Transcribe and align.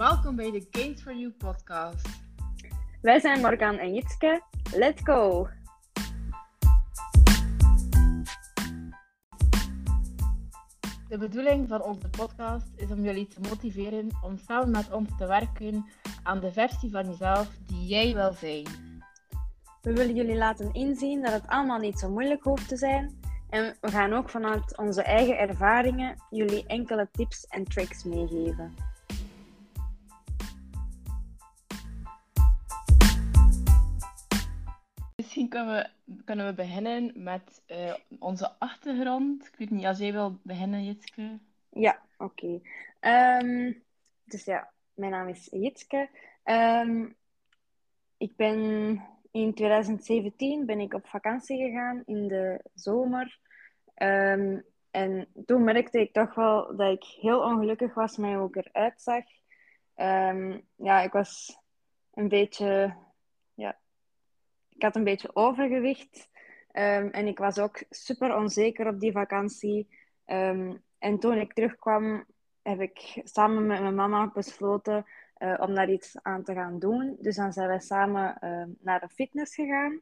Welkom 0.00 0.36
bij 0.36 0.50
de 0.50 0.66
Games 0.70 1.02
for 1.02 1.14
You 1.14 1.30
podcast. 1.30 2.08
Wij 3.02 3.20
zijn 3.20 3.40
Morgan 3.40 3.78
en 3.78 3.94
Jitske. 3.94 4.42
Let's 4.74 5.00
go! 5.04 5.48
De 11.08 11.18
bedoeling 11.18 11.68
van 11.68 11.82
onze 11.82 12.08
podcast 12.08 12.66
is 12.76 12.90
om 12.90 13.02
jullie 13.02 13.26
te 13.26 13.40
motiveren 13.40 14.08
om 14.22 14.38
samen 14.38 14.70
met 14.70 14.92
ons 14.92 15.08
te 15.18 15.26
werken 15.26 15.86
aan 16.22 16.40
de 16.40 16.52
versie 16.52 16.90
van 16.90 17.06
jezelf 17.06 17.48
die 17.66 17.86
jij 17.86 18.14
wil 18.14 18.32
zijn. 18.32 18.66
We 19.82 19.92
willen 19.92 20.14
jullie 20.14 20.36
laten 20.36 20.72
inzien 20.72 21.22
dat 21.22 21.32
het 21.32 21.46
allemaal 21.46 21.78
niet 21.78 21.98
zo 21.98 22.10
moeilijk 22.10 22.42
hoeft 22.42 22.68
te 22.68 22.76
zijn. 22.76 23.20
En 23.48 23.76
we 23.80 23.90
gaan 23.90 24.12
ook 24.12 24.30
vanuit 24.30 24.78
onze 24.78 25.02
eigen 25.02 25.38
ervaringen 25.38 26.22
jullie 26.30 26.66
enkele 26.66 27.08
tips 27.12 27.46
en 27.46 27.64
tricks 27.64 28.04
meegeven. 28.04 28.89
Kunnen 35.50 35.74
we, 35.74 36.14
kunnen 36.24 36.46
we 36.46 36.54
beginnen 36.54 37.12
met 37.14 37.62
eh, 37.66 37.94
onze 38.18 38.50
achtergrond. 38.58 39.46
Ik 39.46 39.54
weet 39.58 39.70
niet, 39.70 39.84
als 39.84 39.98
jij 39.98 40.12
wil 40.12 40.38
beginnen, 40.42 40.84
Jitske. 40.84 41.38
Ja, 41.70 42.00
oké. 42.16 42.60
Ehm, 43.00 43.72
dus 44.24 44.44
ja, 44.44 44.70
mijn 44.94 45.10
naam 45.10 45.28
is 45.28 45.48
Jitske. 45.50 46.08
Ehm, 46.42 47.08
ik 48.16 48.36
ben 48.36 48.58
in 49.30 49.54
2017 49.54 50.66
ben 50.66 50.80
ik 50.80 50.94
op 50.94 51.06
vakantie 51.06 51.56
gegaan 51.56 52.02
in 52.06 52.28
de 52.28 52.64
zomer. 52.74 53.38
Ehm, 53.94 54.60
en 54.90 55.28
toen 55.46 55.64
merkte 55.64 56.00
ik 56.00 56.12
toch 56.12 56.34
wel 56.34 56.76
dat 56.76 56.92
ik 56.92 57.04
heel 57.04 57.40
ongelukkig 57.40 57.94
was 57.94 58.16
met 58.16 58.34
hoe 58.34 58.48
ik 58.48 58.56
eruit 58.56 59.02
zag. 59.02 59.24
ja, 60.76 61.00
ik 61.00 61.12
was 61.12 61.58
een 62.14 62.28
beetje 62.28 62.94
ik 64.80 64.86
had 64.86 64.96
een 64.96 65.04
beetje 65.04 65.30
overgewicht. 65.36 66.30
Ehm, 66.72 67.06
en 67.06 67.26
ik 67.26 67.38
was 67.38 67.58
ook 67.58 67.82
super 67.90 68.36
onzeker 68.36 68.86
op 68.86 69.00
die 69.00 69.12
vakantie. 69.12 69.88
Ehm, 70.24 70.76
en 70.98 71.18
toen 71.18 71.36
ik 71.36 71.52
terugkwam, 71.52 72.24
heb 72.62 72.80
ik 72.80 73.20
samen 73.24 73.66
met 73.66 73.80
mijn 73.80 73.94
mama 73.94 74.30
besloten 74.30 75.06
uh, 75.38 75.56
om 75.60 75.74
daar 75.74 75.90
iets 75.90 76.22
aan 76.22 76.42
te 76.42 76.54
gaan 76.54 76.78
doen. 76.78 77.16
Dus 77.20 77.36
dan 77.36 77.52
zijn 77.52 77.68
wij 77.68 77.80
samen 77.80 78.38
uh, 78.40 78.62
naar 78.80 79.00
de 79.00 79.08
fitness 79.08 79.54
gegaan. 79.54 80.00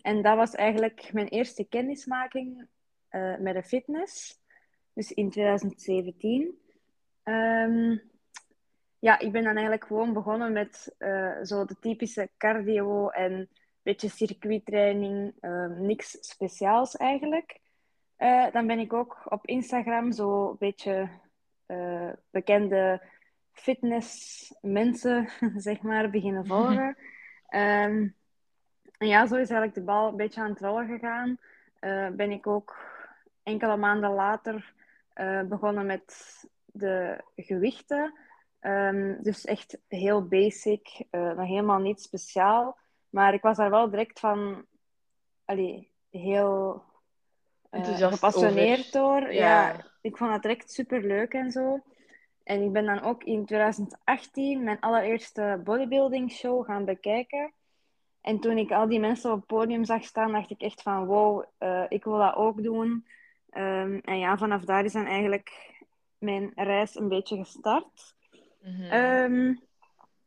en 0.00 0.22
dat 0.22 0.36
was 0.36 0.54
eigenlijk 0.54 1.12
mijn 1.12 1.28
eerste 1.28 1.64
kennismaking 1.64 2.66
uh, 3.10 3.38
met 3.38 3.54
de 3.54 3.62
fitness. 3.62 4.40
Dus 4.92 5.12
in 5.12 5.30
2017 5.30 6.58
ja, 9.00 9.18
ik 9.18 9.32
ben 9.32 9.42
dan 9.42 9.52
eigenlijk 9.52 9.84
gewoon 9.84 10.12
begonnen 10.12 10.52
met 10.52 10.94
uh, 10.98 11.36
zo 11.42 11.64
de 11.64 11.76
typische 11.80 12.30
cardio 12.38 13.08
en 13.08 13.32
een 13.32 13.48
beetje 13.82 14.08
circuittraining. 14.08 15.34
Uh, 15.40 15.66
niks 15.66 16.16
speciaals 16.20 16.96
eigenlijk. 16.96 17.60
Uh, 18.18 18.50
dan 18.52 18.66
ben 18.66 18.78
ik 18.78 18.92
ook 18.92 19.22
op 19.24 19.46
Instagram 19.46 20.12
zo 20.12 20.50
een 20.50 20.56
beetje 20.58 21.08
uh, 21.66 22.10
bekende 22.30 23.02
fitnessmensen, 23.52 25.28
zeg 25.56 25.82
maar, 25.82 26.10
beginnen 26.10 26.46
volgen. 26.46 26.96
um, 27.48 28.14
en 28.98 29.06
ja, 29.06 29.26
zo 29.26 29.34
is 29.34 29.50
eigenlijk 29.50 29.74
de 29.74 29.82
bal 29.82 30.08
een 30.08 30.16
beetje 30.16 30.40
aan 30.40 30.50
het 30.50 30.60
rollen 30.60 30.86
gegaan. 30.86 31.38
ben 32.16 32.30
ik 32.30 32.46
ook 32.46 32.76
enkele 33.42 33.76
maanden 33.76 34.10
later 34.10 34.74
begonnen 35.48 35.86
met 35.86 36.14
de 36.64 37.24
gewichten. 37.36 38.14
Um, 38.60 39.22
dus 39.22 39.44
echt 39.44 39.78
heel 39.88 40.28
basic, 40.28 41.04
uh, 41.10 41.32
nog 41.32 41.46
helemaal 41.46 41.78
niet 41.78 42.00
speciaal. 42.00 42.78
Maar 43.08 43.34
ik 43.34 43.42
was 43.42 43.56
daar 43.56 43.70
wel 43.70 43.90
direct 43.90 44.20
van 44.20 44.66
allee, 45.44 45.90
heel 46.10 46.82
uh, 47.70 48.08
gepassioneerd 48.08 48.92
door. 48.92 49.32
Ja. 49.32 49.84
ik 50.00 50.16
vond 50.16 50.32
het 50.32 50.42
direct 50.42 50.72
super 50.72 51.02
leuk 51.02 51.32
en 51.32 51.50
zo. 51.50 51.80
En 52.42 52.62
ik 52.62 52.72
ben 52.72 52.86
dan 52.86 53.02
ook 53.02 53.24
in 53.24 53.46
2018 53.46 54.64
mijn 54.64 54.80
allereerste 54.80 55.60
bodybuilding 55.64 56.32
show 56.32 56.64
gaan 56.64 56.84
bekijken. 56.84 57.52
En 58.20 58.40
toen 58.40 58.58
ik 58.58 58.70
al 58.70 58.88
die 58.88 59.00
mensen 59.00 59.30
op 59.30 59.36
het 59.36 59.46
podium 59.46 59.84
zag 59.84 60.04
staan, 60.04 60.32
dacht 60.32 60.50
ik 60.50 60.60
echt 60.60 60.82
van 60.82 61.06
wow, 61.06 61.44
uh, 61.58 61.84
ik 61.88 62.04
wil 62.04 62.18
dat 62.18 62.34
ook 62.34 62.62
doen. 62.62 63.06
Um, 63.52 64.00
en 64.00 64.18
ja, 64.18 64.36
vanaf 64.36 64.64
daar 64.64 64.84
is 64.84 64.92
dan 64.92 65.06
eigenlijk 65.06 65.78
mijn 66.18 66.52
reis 66.54 66.94
een 66.94 67.08
beetje 67.08 67.36
gestart. 67.36 68.14
Mhm. 68.62 68.82
Ehm, 68.82 69.54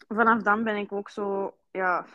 vanaf 0.07 0.41
dan 0.41 0.63
ben 0.63 0.75
ik 0.75 0.91
ook 0.91 1.09
zo, 1.09 1.55
ja, 1.71 2.05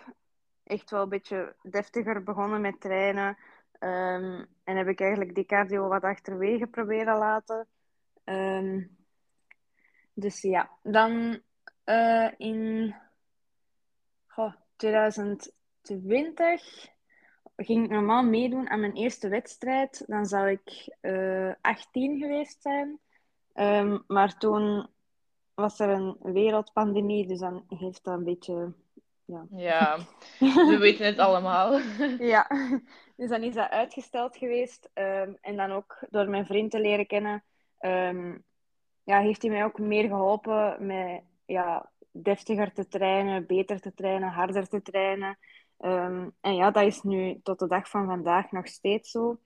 echt 0.64 0.90
wel 0.90 1.02
een 1.02 1.08
beetje 1.08 1.54
deftiger 1.62 2.22
begonnen 2.22 2.60
met 2.60 2.80
trainen. 2.80 3.36
Um, 3.80 4.46
en 4.64 4.76
heb 4.76 4.88
ik 4.88 5.00
eigenlijk 5.00 5.34
die 5.34 5.44
cardio 5.44 5.88
wat 5.88 6.02
achterwege 6.02 6.66
proberen 6.66 7.18
laten. 7.18 7.66
Um, 8.24 8.96
dus 10.14 10.42
ja, 10.42 10.70
dan 10.82 11.40
uh, 11.84 12.30
in 12.36 12.94
goh, 14.26 14.54
2020 14.76 16.88
ging 17.56 17.84
ik 17.84 17.90
normaal 17.90 18.22
meedoen 18.22 18.70
aan 18.70 18.80
mijn 18.80 18.96
eerste 18.96 19.28
wedstrijd. 19.28 20.04
Dan 20.06 20.26
zou 20.26 20.50
ik 20.50 20.96
uh, 21.02 21.48
eh, 21.48 21.54
18 21.60 22.18
geweest 22.18 22.62
zijn. 22.62 23.00
Maar 24.06 24.38
toen 24.38 24.88
was 25.58 25.78
er 25.78 25.88
een 25.88 26.16
wereldpandemie, 26.22 27.26
dus 27.26 27.38
dan 27.38 27.64
heeft 27.68 28.04
dat 28.04 28.18
een 28.18 28.24
beetje... 28.24 28.72
Ja, 29.24 29.46
ja 29.50 29.98
we 30.70 30.76
weten 30.80 31.06
het 31.06 31.18
allemaal. 31.18 31.78
ja, 32.34 32.46
dus 33.16 33.28
dan 33.28 33.42
is 33.42 33.54
dat 33.54 33.70
uitgesteld 33.70 34.36
geweest. 34.36 34.90
Um, 34.94 35.38
en 35.40 35.56
dan 35.56 35.70
ook 35.70 35.98
door 36.10 36.28
mijn 36.28 36.46
vriend 36.46 36.70
te 36.70 36.80
leren 36.80 37.06
kennen, 37.06 37.44
um, 37.80 38.44
ja, 39.04 39.20
heeft 39.20 39.42
hij 39.42 39.50
mij 39.50 39.64
ook 39.64 39.78
meer 39.78 40.08
geholpen 40.08 40.86
met 40.86 41.22
ja, 41.46 41.90
deftiger 42.10 42.72
te 42.72 42.88
trainen, 42.88 43.46
beter 43.46 43.80
te 43.80 43.94
trainen, 43.94 44.28
harder 44.28 44.68
te 44.68 44.82
trainen. 44.82 45.38
Um, 45.78 46.34
en 46.40 46.54
ja, 46.54 46.70
dat 46.70 46.84
is 46.84 47.02
nu 47.02 47.40
tot 47.42 47.58
de 47.58 47.66
dag 47.66 47.88
van 47.88 48.06
vandaag 48.06 48.50
nog 48.50 48.66
steeds 48.66 49.10
zo. 49.10 49.38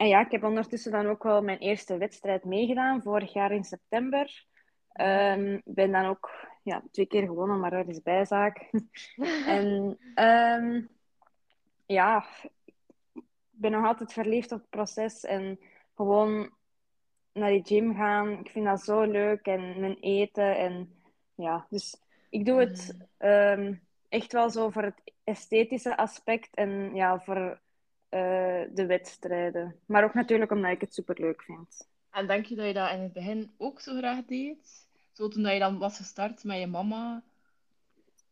En 0.00 0.08
ja, 0.08 0.20
ik 0.20 0.30
heb 0.30 0.44
ondertussen 0.44 0.92
dan 0.92 1.06
ook 1.06 1.22
wel 1.22 1.42
mijn 1.42 1.58
eerste 1.58 1.96
wedstrijd 1.96 2.44
meegedaan, 2.44 3.02
vorig 3.02 3.32
jaar 3.32 3.52
in 3.52 3.64
september. 3.64 4.46
Um, 5.00 5.62
ben 5.64 5.92
dan 5.92 6.04
ook 6.04 6.30
ja, 6.62 6.82
twee 6.90 7.06
keer 7.06 7.26
gewonnen, 7.26 7.60
maar 7.60 7.70
dat 7.70 7.88
is 7.88 8.02
bijzaak. 8.02 8.70
en 9.46 9.98
um, 10.14 10.88
ja, 11.86 12.24
ik 13.12 13.22
ben 13.50 13.70
nog 13.70 13.84
altijd 13.84 14.12
verliefd 14.12 14.52
op 14.52 14.60
het 14.60 14.70
proces 14.70 15.24
en 15.24 15.60
gewoon 15.94 16.50
naar 17.32 17.50
die 17.50 17.64
gym 17.64 17.94
gaan. 17.94 18.38
Ik 18.38 18.50
vind 18.50 18.64
dat 18.64 18.82
zo 18.82 19.02
leuk 19.02 19.46
en 19.46 19.80
mijn 19.80 19.96
eten 20.00 20.56
en 20.56 20.94
ja, 21.34 21.66
dus 21.70 22.00
ik 22.30 22.44
doe 22.44 22.60
het 22.60 23.08
um, 23.18 23.80
echt 24.08 24.32
wel 24.32 24.50
zo 24.50 24.70
voor 24.70 24.82
het 24.82 25.12
esthetische 25.24 25.96
aspect 25.96 26.54
en 26.54 26.94
ja, 26.94 27.20
voor 27.20 27.60
uh, 28.10 28.62
de 28.74 28.86
wedstrijden. 28.86 29.76
Maar 29.86 30.04
ook 30.04 30.14
natuurlijk 30.14 30.50
omdat 30.50 30.70
ik 30.70 30.80
het 30.80 30.94
super 30.94 31.20
leuk 31.20 31.42
vind. 31.42 31.88
En 32.10 32.26
denk 32.26 32.46
je 32.46 32.54
dat 32.54 32.66
je 32.66 32.72
dat 32.72 32.90
in 32.90 33.00
het 33.00 33.12
begin 33.12 33.50
ook 33.56 33.80
zo 33.80 33.96
graag 33.96 34.24
deed? 34.24 34.86
Zo 35.12 35.28
toen 35.28 35.42
dat 35.42 35.52
je 35.52 35.58
dan 35.58 35.78
was 35.78 35.96
gestart 35.96 36.44
met 36.44 36.58
je 36.58 36.66
mama? 36.66 37.22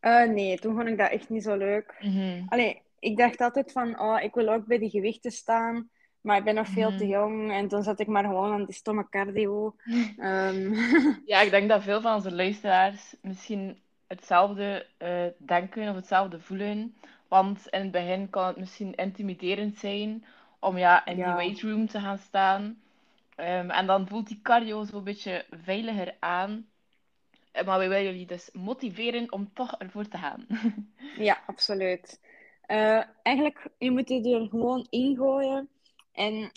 Uh, 0.01 0.23
nee, 0.23 0.59
toen 0.59 0.75
vond 0.75 0.87
ik 0.87 0.97
dat 0.97 1.11
echt 1.11 1.29
niet 1.29 1.43
zo 1.43 1.57
leuk. 1.57 1.95
Mm 1.99 2.45
Allee, 2.49 2.81
ik 2.99 3.17
dacht 3.17 3.41
altijd 3.41 3.71
van, 3.71 3.99
oh, 3.99 4.21
ik 4.21 4.33
wil 4.33 4.49
ook 4.49 4.65
bij 4.65 4.79
die 4.79 4.89
gewichten 4.89 5.31
staan. 5.31 5.89
Maar 6.21 6.37
ik 6.37 6.43
ben 6.43 6.55
nog 6.55 6.67
veel 6.67 6.89
te 6.89 7.03
mhm. 7.03 7.13
jong 7.13 7.51
en 7.51 7.67
toen 7.67 7.83
zat 7.83 7.99
ik 7.99 8.07
maar 8.07 8.23
gewoon 8.23 8.51
aan 8.51 8.65
die 8.65 8.75
stomme 8.75 9.09
cardio. 9.09 9.75
um... 10.17 10.73
Ja, 11.25 11.41
ik 11.41 11.49
denk 11.49 11.69
dat 11.69 11.83
veel 11.83 12.01
van 12.01 12.15
onze 12.15 12.31
luisteraars 12.31 13.15
misschien 13.21 13.79
hetzelfde 14.07 14.87
uh, 14.99 15.25
denken 15.37 15.89
of 15.89 15.95
hetzelfde 15.95 16.39
voelen. 16.39 16.95
Want 17.29 17.67
in 17.67 17.81
het 17.81 17.91
begin 17.91 18.29
kan 18.29 18.47
het 18.47 18.57
misschien 18.57 18.95
intimiderend 18.95 19.77
zijn 19.77 20.25
om 20.59 20.77
ja, 20.77 21.05
in 21.05 21.15
die 21.15 21.25
weight 21.25 21.61
room 21.61 21.87
te 21.87 21.99
gaan 21.99 22.17
staan. 22.17 22.63
Um, 23.37 23.69
en 23.69 23.85
dan 23.85 24.07
voelt 24.07 24.27
die 24.27 24.41
cardio 24.41 24.83
zo 24.83 24.97
een 24.97 25.03
beetje 25.03 25.45
veiliger 25.51 26.15
aan. 26.19 26.67
Eh, 27.51 27.65
maar 27.65 27.79
we 27.79 27.87
willen 27.87 28.03
jullie 28.03 28.25
dus 28.25 28.49
motiveren 28.53 29.31
om 29.31 29.53
toch 29.53 29.75
ervoor 29.77 30.07
te 30.07 30.17
gaan. 30.17 30.47
ja, 31.29 31.43
absoluut. 31.45 32.19
Uh, 32.67 33.03
eigenlijk, 33.23 33.67
je 33.77 33.91
moet 33.91 34.09
je 34.09 34.35
er 34.35 34.47
gewoon 34.47 34.87
ingooien. 34.89 35.69
En 36.11 36.51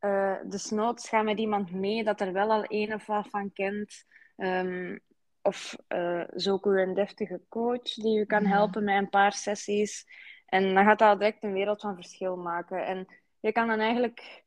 uh, 0.00 0.36
desnoods 0.48 1.08
ga 1.08 1.22
met 1.22 1.38
iemand 1.38 1.72
mee 1.72 2.04
dat 2.04 2.20
er 2.20 2.32
wel 2.32 2.50
al 2.50 2.64
een 2.68 2.94
of 2.94 3.06
wat 3.06 3.28
van 3.28 3.52
kent. 3.52 4.04
Um, 4.36 5.00
of 5.42 5.76
uh, 5.88 6.22
zoek 6.34 6.66
u 6.66 6.80
een 6.80 6.94
deftige 6.94 7.40
coach 7.48 7.94
die 7.94 8.18
u 8.18 8.24
kan 8.24 8.46
helpen 8.46 8.84
met 8.84 8.96
een 8.96 9.08
paar 9.08 9.32
sessies. 9.32 10.06
En 10.46 10.74
dan 10.74 10.84
gaat 10.84 10.98
dat 10.98 11.18
direct 11.18 11.42
een 11.42 11.52
wereld 11.52 11.80
van 11.80 11.94
verschil 11.94 12.36
maken. 12.36 12.86
En 12.86 13.06
je 13.40 13.52
kan 13.52 13.66
dan 13.66 13.78
eigenlijk 13.78 14.42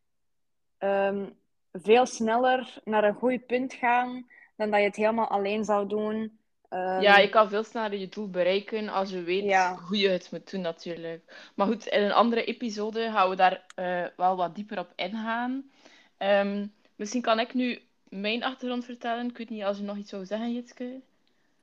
um, 0.79 1.37
veel 1.71 2.05
sneller 2.05 2.81
naar 2.83 3.03
een 3.03 3.13
goed 3.13 3.45
punt 3.45 3.73
gaan 3.73 4.27
dan 4.55 4.71
dat 4.71 4.79
je 4.79 4.85
het 4.85 4.95
helemaal 4.95 5.27
alleen 5.27 5.63
zou 5.63 5.87
doen. 5.87 6.37
Ja, 6.69 7.17
je 7.17 7.23
Ehm, 7.23 7.29
kan 7.29 7.49
veel 7.49 7.63
sneller 7.63 7.99
je 7.99 8.09
doel 8.09 8.29
bereiken 8.29 8.89
als 8.89 9.09
je 9.09 9.21
weet 9.21 9.43
ja, 9.43 9.75
hoe 9.75 9.97
je 9.97 10.09
het 10.09 10.31
moet 10.31 10.51
doen, 10.51 10.61
natuurlijk. 10.61 11.51
Maar 11.55 11.67
goed, 11.67 11.85
in 11.85 12.03
een 12.03 12.11
andere 12.11 12.43
episode 12.43 13.11
gaan 13.11 13.29
we 13.29 13.35
daar 13.35 13.65
eh, 13.75 14.05
wel 14.17 14.35
wat 14.35 14.55
dieper 14.55 14.79
op 14.79 14.91
ingaan. 14.95 15.71
Ehm, 16.17 16.67
misschien 16.95 17.21
kan 17.21 17.39
ik 17.39 17.53
nu 17.53 17.81
mijn 18.21 18.43
achtergrond 18.43 18.85
vertellen. 18.85 19.29
Ik 19.29 19.37
weet 19.37 19.49
niet 19.49 19.63
als 19.63 19.77
je 19.77 19.83
nog 19.83 19.97
iets 19.97 20.09
zou 20.09 20.25
zeggen, 20.25 20.53
Jitske. 20.53 21.01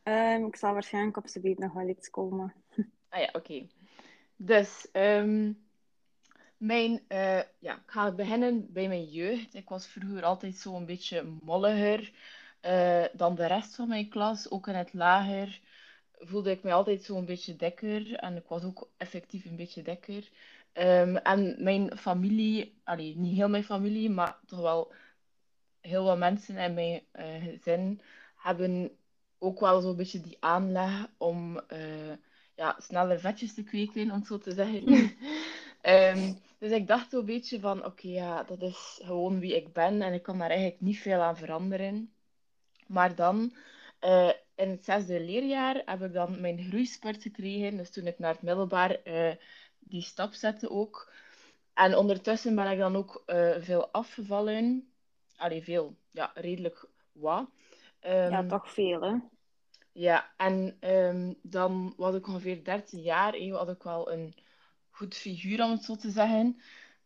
Ehm, 0.02 0.44
ik 0.44 0.56
zal 0.56 0.72
waarschijnlijk 0.72 1.16
op 1.16 1.26
z'n 1.26 1.54
nog 1.58 1.72
wel 1.72 1.88
iets 1.88 2.10
komen. 2.10 2.54
Ah 3.08 3.20
ja, 3.20 3.28
oké. 3.32 3.66
Dus, 4.36 4.88
ehm, 4.92 5.52
mijn, 6.56 7.00
eh, 7.08 7.40
ja, 7.58 7.74
ik 7.74 7.82
ga 7.86 8.12
beginnen 8.12 8.72
bij 8.72 8.88
mijn 8.88 9.04
jeugd. 9.04 9.54
Ik 9.54 9.68
was 9.68 9.86
vroeger 9.86 10.22
altijd 10.22 10.56
zo 10.56 10.76
een 10.76 10.86
beetje 10.86 11.38
molliger 11.42 12.12
eh, 12.60 13.04
dan 13.12 13.34
de 13.34 13.46
rest 13.46 13.74
van 13.74 13.88
mijn 13.88 14.08
klas. 14.08 14.50
Ook 14.50 14.66
in 14.66 14.74
het 14.74 14.92
lager 14.92 15.60
voelde 16.18 16.50
ik 16.50 16.62
me 16.62 16.72
altijd 16.72 17.04
zo 17.04 17.16
een 17.16 17.24
beetje 17.24 17.56
dikker. 17.56 18.14
En 18.14 18.36
ik 18.36 18.46
was 18.48 18.64
ook 18.64 18.90
effectief 18.96 19.44
een 19.44 19.56
beetje 19.56 19.82
dikker. 19.82 20.30
Ehm, 20.72 21.16
en 21.16 21.62
mijn 21.62 21.96
familie, 21.96 22.80
allee, 22.84 23.16
niet 23.16 23.36
heel 23.36 23.48
mijn 23.48 23.64
familie, 23.64 24.10
maar 24.10 24.38
toch 24.46 24.60
wel 24.60 24.92
heel 25.80 26.04
wat 26.04 26.18
mensen 26.18 26.56
in 26.56 26.74
mijn 26.74 27.02
eh, 27.12 27.44
gezin 27.44 28.00
hebben 28.36 28.90
ook 29.38 29.60
wel 29.60 29.80
zo'n 29.80 29.96
beetje 29.96 30.20
die 30.20 30.36
aanleg 30.40 31.06
om 31.16 31.58
eh, 31.58 32.12
ja, 32.54 32.76
sneller 32.78 33.20
vetjes 33.20 33.54
te 33.54 33.62
kweken, 33.62 34.10
om 34.10 34.18
het 34.18 34.26
zo 34.26 34.38
te 34.38 34.52
zeggen. 34.52 34.84
Ehm, 35.80 36.32
dus 36.58 36.70
ik 36.70 36.86
dacht 36.86 37.10
zo'n 37.10 37.24
beetje 37.24 37.60
van, 37.60 37.84
oké, 37.84 38.08
ja, 38.08 38.42
dat 38.42 38.62
is 38.62 39.00
gewoon 39.02 39.40
wie 39.40 39.56
ik 39.56 39.72
ben 39.72 40.02
en 40.02 40.12
ik 40.12 40.22
kan 40.22 40.38
daar 40.38 40.50
eigenlijk 40.50 40.80
niet 40.80 40.98
veel 40.98 41.20
aan 41.20 41.36
veranderen. 41.36 42.12
Maar 42.86 43.14
dan, 43.14 43.56
eh, 43.98 44.30
in 44.54 44.70
het 44.70 44.84
zesde 44.84 45.20
leerjaar, 45.20 45.82
heb 45.84 46.02
ik 46.02 46.12
dan 46.12 46.40
mijn 46.40 46.62
groeispurt 46.62 47.22
gekregen. 47.22 47.76
Dus 47.76 47.90
toen 47.90 48.06
ik 48.06 48.18
naar 48.18 48.32
het 48.32 48.42
middelbaar 48.42 49.00
die 49.78 50.02
stap 50.02 50.32
zette 50.32 50.70
ook. 50.70 51.12
En 51.74 51.96
ondertussen 51.96 52.54
ben 52.54 52.70
ik 52.70 52.78
dan 52.78 52.96
ook 52.96 53.22
veel 53.60 53.88
afgevallen. 53.88 54.89
Allee, 55.40 55.62
veel. 55.62 55.96
Ja, 56.10 56.30
redelijk 56.34 56.88
wat. 57.12 57.50
Ja, 58.00 58.42
Ehm, 58.42 58.48
toch 58.48 58.70
veel, 58.70 59.00
hè? 59.02 59.16
ja, 59.92 60.34
en 60.36 60.76
ehm, 60.80 61.32
dan 61.42 61.94
was 61.96 62.14
ik 62.14 62.26
ongeveer 62.26 62.64
13 62.64 63.00
jaar. 63.02 63.34
En 63.34 63.50
had 63.50 63.68
ik 63.70 63.82
wel 63.82 64.12
een 64.12 64.34
goed 64.90 65.14
figuur, 65.14 65.62
om 65.64 65.70
het 65.70 65.84
zo 65.84 65.96
te 65.96 66.10
zeggen. 66.10 66.60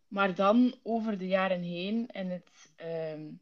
Maar 0.09 0.35
dan, 0.35 0.75
over 0.83 1.19
de 1.19 1.27
jaren 1.27 1.63
heen, 1.63 2.07
in 2.07 2.31
het, 2.31 2.73
in 2.77 3.41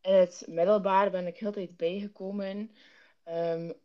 het 0.00 0.44
middelbaar 0.48 1.10
ben 1.10 1.26
ik 1.26 1.38
heel 1.38 1.52
tijd 1.52 1.76
bijgekomen. 1.76 2.70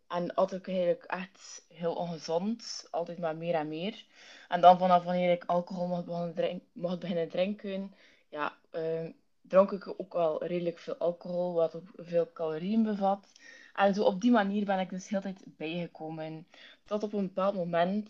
En 0.08 0.32
had 0.36 0.54
ik 0.54 0.68
eigenlijk 0.68 1.04
echt 1.04 1.66
heel 1.74 1.94
ongezond. 1.96 2.88
Altijd 2.92 3.20
maar 3.20 3.36
meer 3.38 3.54
en 3.56 3.68
meer. 3.68 4.06
En 4.48 4.62
dan 4.62 4.78
vanaf 4.78 5.04
wanneer 5.04 5.32
ik 5.32 5.44
alcohol 5.46 5.88
mocht 5.88 6.06
beginnen 6.06 6.34
drinken, 6.36 6.68
mocht 6.74 7.00
beginnen 7.00 7.30
drinken, 7.30 7.94
ja, 8.30 8.58
ehm, 8.72 9.12
dronk 9.48 9.72
ik 9.72 9.94
ook 10.00 10.14
wel 10.14 10.46
redelijk 10.46 10.80
veel 10.80 10.98
alcohol, 10.98 11.54
wat 11.54 11.76
ook 11.76 11.90
veel 11.96 12.32
calorieën 12.34 12.84
bevat. 12.84 13.32
En 13.74 13.94
zo 13.94 14.04
op 14.04 14.22
die 14.22 14.32
manier 14.32 14.66
ben 14.66 14.80
ik 14.80 14.90
dus 14.90 15.08
heel 15.08 15.22
tijd 15.22 15.44
bijgekomen. 15.46 16.48
Tot 16.86 17.04
op 17.04 17.14
een 17.14 17.28
bepaald 17.28 17.56
moment 17.56 18.10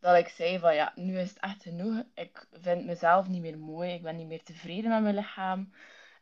dat 0.00 0.16
ik 0.16 0.28
zei 0.28 0.58
van 0.58 0.74
ja, 0.74 0.92
nu 0.94 1.18
is 1.18 1.28
het 1.28 1.38
echt 1.38 1.62
genoeg. 1.62 2.02
Ik 2.14 2.48
vind 2.52 2.84
mezelf 2.84 3.28
niet 3.28 3.42
meer 3.42 3.58
mooi. 3.58 3.92
Ik 3.92 4.02
ben 4.02 4.16
niet 4.16 4.26
meer 4.26 4.42
tevreden 4.42 4.90
met 4.90 5.02
mijn 5.02 5.14
lichaam. 5.14 5.72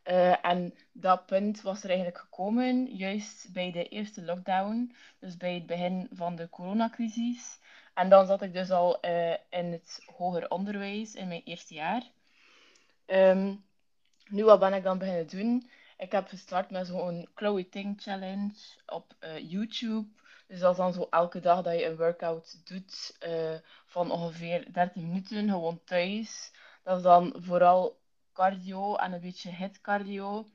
Eh, 0.03 0.45
en 0.45 0.73
dat 0.91 1.25
punt 1.25 1.61
was 1.61 1.83
er 1.83 1.89
eigenlijk 1.89 2.17
gekomen 2.17 2.85
juist 2.95 3.53
bij 3.53 3.71
de 3.71 3.87
eerste 3.87 4.21
lockdown, 4.23 4.95
dus 5.19 5.37
bij 5.37 5.53
het 5.53 5.65
begin 5.65 6.07
van 6.11 6.35
de 6.35 6.49
coronacrisis. 6.49 7.59
En 7.93 8.09
dan 8.09 8.25
zat 8.25 8.41
ik 8.41 8.53
dus 8.53 8.71
al 8.71 8.99
eh, 9.01 9.31
in 9.49 9.71
het 9.71 10.03
hoger 10.17 10.49
onderwijs 10.49 11.13
in 11.15 11.27
mijn 11.27 11.41
eerste 11.43 11.73
jaar. 11.73 12.03
Ehm, 13.05 13.55
nu, 14.29 14.43
wat 14.43 14.59
ben 14.59 14.73
ik 14.73 14.83
dan 14.83 14.97
beginnen 14.97 15.27
doen? 15.27 15.69
Ik 15.97 16.11
heb 16.11 16.27
gestart 16.27 16.69
met 16.69 16.87
zo'n 16.87 17.27
Chloe 17.35 17.69
Ting 17.69 18.01
Challenge 18.01 18.53
op 18.85 19.15
eh, 19.19 19.51
YouTube. 19.51 20.07
Dus 20.47 20.59
dat 20.59 20.71
is 20.71 20.77
dan 20.77 20.93
zo 20.93 21.07
elke 21.09 21.39
dag 21.39 21.61
dat 21.61 21.79
je 21.79 21.85
een 21.85 21.97
workout 21.97 22.67
doet 22.67 23.15
eh, 23.19 23.55
van 23.85 24.11
ongeveer 24.11 24.73
30 24.73 24.95
minuten, 24.95 25.49
gewoon 25.49 25.81
thuis. 25.83 26.51
Dat 26.83 26.97
is 26.97 27.03
dan 27.03 27.35
vooral 27.37 27.99
cardio 28.33 28.95
en 28.95 29.11
een 29.13 29.19
beetje 29.19 29.49
hit 29.49 29.81
cardio. 29.81 30.47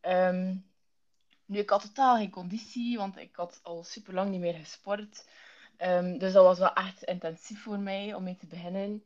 Ehm, 0.00 0.56
nu, 1.46 1.58
ik 1.58 1.70
had 1.70 1.82
totaal 1.82 2.16
geen 2.16 2.30
conditie, 2.30 2.98
want 2.98 3.16
ik 3.16 3.36
had 3.36 3.60
al 3.62 3.84
super 3.84 4.14
lang 4.14 4.30
niet 4.30 4.40
meer 4.40 4.54
gesport. 4.54 5.28
Ehm, 5.76 6.18
dus 6.18 6.32
dat 6.32 6.44
was 6.44 6.58
wel 6.58 6.72
echt 6.72 7.02
intensief 7.02 7.62
voor 7.62 7.78
mij 7.78 8.14
om 8.14 8.22
mee 8.22 8.36
te 8.36 8.46
beginnen. 8.46 9.04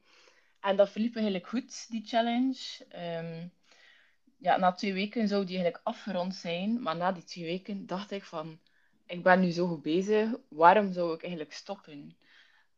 En 0.60 0.76
dat 0.76 0.90
verliep 0.90 1.14
eigenlijk 1.14 1.48
goed, 1.48 1.90
die 1.90 2.06
challenge. 2.06 2.86
Ehm, 2.88 3.46
ja, 4.42 4.56
na 4.56 4.72
twee 4.72 4.92
weken 4.92 5.28
zou 5.28 5.44
die 5.44 5.54
eigenlijk 5.56 5.86
afgerond 5.86 6.34
zijn. 6.34 6.82
Maar 6.82 6.96
na 6.96 7.12
die 7.12 7.24
twee 7.24 7.44
weken 7.44 7.86
dacht 7.86 8.10
ik 8.10 8.24
van, 8.24 8.60
ik 9.06 9.22
ben 9.22 9.40
nu 9.40 9.50
zo 9.50 9.66
goed 9.66 9.82
bezig, 9.82 10.30
waarom 10.48 10.92
zou 10.92 11.14
ik 11.14 11.22
eigenlijk 11.22 11.52
stoppen? 11.52 12.16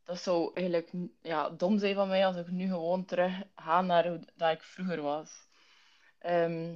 Dat 0.03 0.19
zou 0.19 0.51
eigenlijk 0.53 0.91
ja, 1.21 1.49
dom 1.49 1.79
zijn 1.79 1.95
van 1.95 2.07
mij 2.07 2.25
als 2.25 2.35
ik 2.35 2.47
nu 2.47 2.67
gewoon 2.67 3.05
terug 3.05 3.43
ga 3.55 3.81
naar 3.81 4.07
hoe 4.07 4.19
dat 4.35 4.51
ik 4.51 4.61
vroeger 4.63 5.01
was. 5.01 5.31
Ehm, 6.19 6.75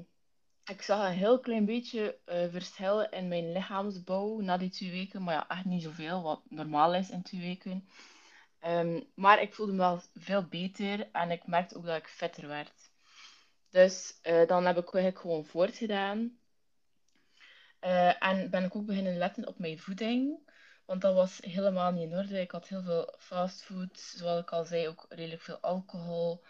ik 0.65 0.81
zag 0.81 1.07
een 1.07 1.17
heel 1.17 1.39
klein 1.39 1.65
beetje 1.65 2.17
eh, 2.25 2.49
verschil 2.51 3.01
in 3.01 3.27
mijn 3.27 3.51
lichaamsbouw 3.51 4.39
na 4.41 4.57
die 4.57 4.69
twee 4.69 4.91
weken. 4.91 5.23
Maar 5.23 5.33
ja, 5.33 5.47
echt 5.47 5.65
niet 5.65 5.83
zoveel, 5.83 6.21
wat 6.21 6.41
normaal 6.49 6.95
is 6.95 7.09
in 7.09 7.21
twee 7.23 7.41
weken. 7.41 7.87
Ehm, 8.59 9.01
maar 9.15 9.41
ik 9.41 9.53
voelde 9.53 9.71
me 9.71 9.77
wel 9.77 10.01
veel 10.15 10.43
beter 10.43 11.09
en 11.11 11.31
ik 11.31 11.47
merkte 11.47 11.77
ook 11.77 11.85
dat 11.85 11.97
ik 11.97 12.07
fitter 12.07 12.47
werd. 12.47 12.88
Dus 13.69 14.19
eh, 14.21 14.47
dan 14.47 14.65
heb 14.65 14.77
ik 14.77 14.93
eigenlijk 14.93 15.19
gewoon 15.19 15.45
voortgedaan. 15.45 16.39
Eh, 17.79 18.23
en 18.23 18.49
ben 18.49 18.63
ik 18.63 18.75
ook 18.75 18.85
beginnen 18.85 19.17
letten 19.17 19.47
op 19.47 19.59
mijn 19.59 19.79
voeding. 19.79 20.51
Want 20.85 21.01
dat 21.01 21.13
was 21.13 21.37
helemaal 21.41 21.91
niet 21.91 22.11
in 22.11 22.17
orde. 22.17 22.39
Ik 22.39 22.51
had 22.51 22.67
heel 22.67 22.81
veel 22.81 23.15
fastfood, 23.17 23.99
zoals 23.99 24.41
ik 24.41 24.51
al 24.51 24.65
zei, 24.65 24.87
ook 24.87 25.05
redelijk 25.09 25.41
veel 25.41 25.59
alcohol. 25.59 26.43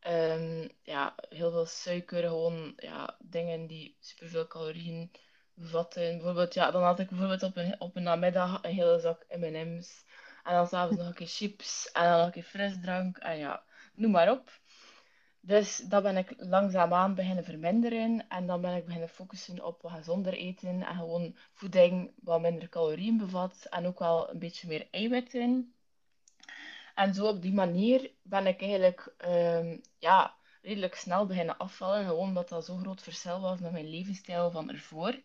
Ehm, 0.00 0.68
ja, 0.82 1.14
heel 1.28 1.50
veel 1.50 1.66
suiker, 1.66 2.22
gewoon 2.22 2.72
ja, 2.76 3.16
dingen 3.20 3.66
die 3.66 3.96
superveel 4.00 4.46
calorieën 4.46 5.10
bevatten. 5.54 6.02
Bijvoorbeeld, 6.16 6.54
ja, 6.54 6.70
dan 6.70 6.82
had 6.82 6.98
ik 7.00 7.08
bijvoorbeeld 7.08 7.42
op 7.42 7.56
een, 7.56 7.80
op 7.80 7.96
een 7.96 8.02
namiddag 8.02 8.62
een 8.62 8.74
hele 8.74 9.00
zak 9.00 9.24
M&M's. 9.28 10.04
En 10.44 10.54
dan 10.54 10.66
s'avonds 10.66 10.96
nog 10.96 11.06
een 11.08 11.14
keer 11.14 11.26
chips 11.26 11.90
en 11.92 12.02
dan 12.04 12.16
nog 12.16 12.26
een 12.26 12.32
keer 12.32 12.42
frisdrank. 12.42 13.18
En 13.18 13.38
ja, 13.38 13.64
noem 13.94 14.10
maar 14.10 14.30
op. 14.30 14.61
Dus 15.44 15.76
dat 15.76 16.02
ben 16.02 16.16
ik 16.16 16.34
langzaamaan 16.36 17.14
beginnen 17.14 17.44
verminderen. 17.44 18.28
En 18.28 18.46
dan 18.46 18.60
ben 18.60 18.76
ik 18.76 18.84
beginnen 18.84 19.08
focussen 19.08 19.64
op 19.64 19.82
wat 19.82 19.92
gezonder 19.92 20.32
eten. 20.32 20.82
En 20.82 20.96
gewoon 20.96 21.36
voeding 21.52 22.12
wat 22.22 22.40
minder 22.40 22.68
calorieën 22.68 23.16
bevat. 23.16 23.66
En 23.70 23.86
ook 23.86 23.98
wel 23.98 24.30
een 24.30 24.38
beetje 24.38 24.68
meer 24.68 24.86
eiwitten. 24.90 25.74
En 26.94 27.14
zo 27.14 27.26
op 27.26 27.42
die 27.42 27.52
manier 27.52 28.10
ben 28.22 28.46
ik 28.46 28.60
eigenlijk 28.60 29.14
ehm, 29.18 29.76
ja, 29.98 30.34
redelijk 30.62 30.94
snel 30.94 31.26
beginnen 31.26 31.58
afvallen. 31.58 32.04
Gewoon 32.04 32.28
omdat 32.28 32.48
dat 32.48 32.64
zo'n 32.64 32.80
groot 32.80 33.02
verschil 33.02 33.40
was 33.40 33.60
met 33.60 33.72
mijn 33.72 33.90
levensstijl 33.90 34.50
van 34.50 34.70
ervoor. 34.70 35.20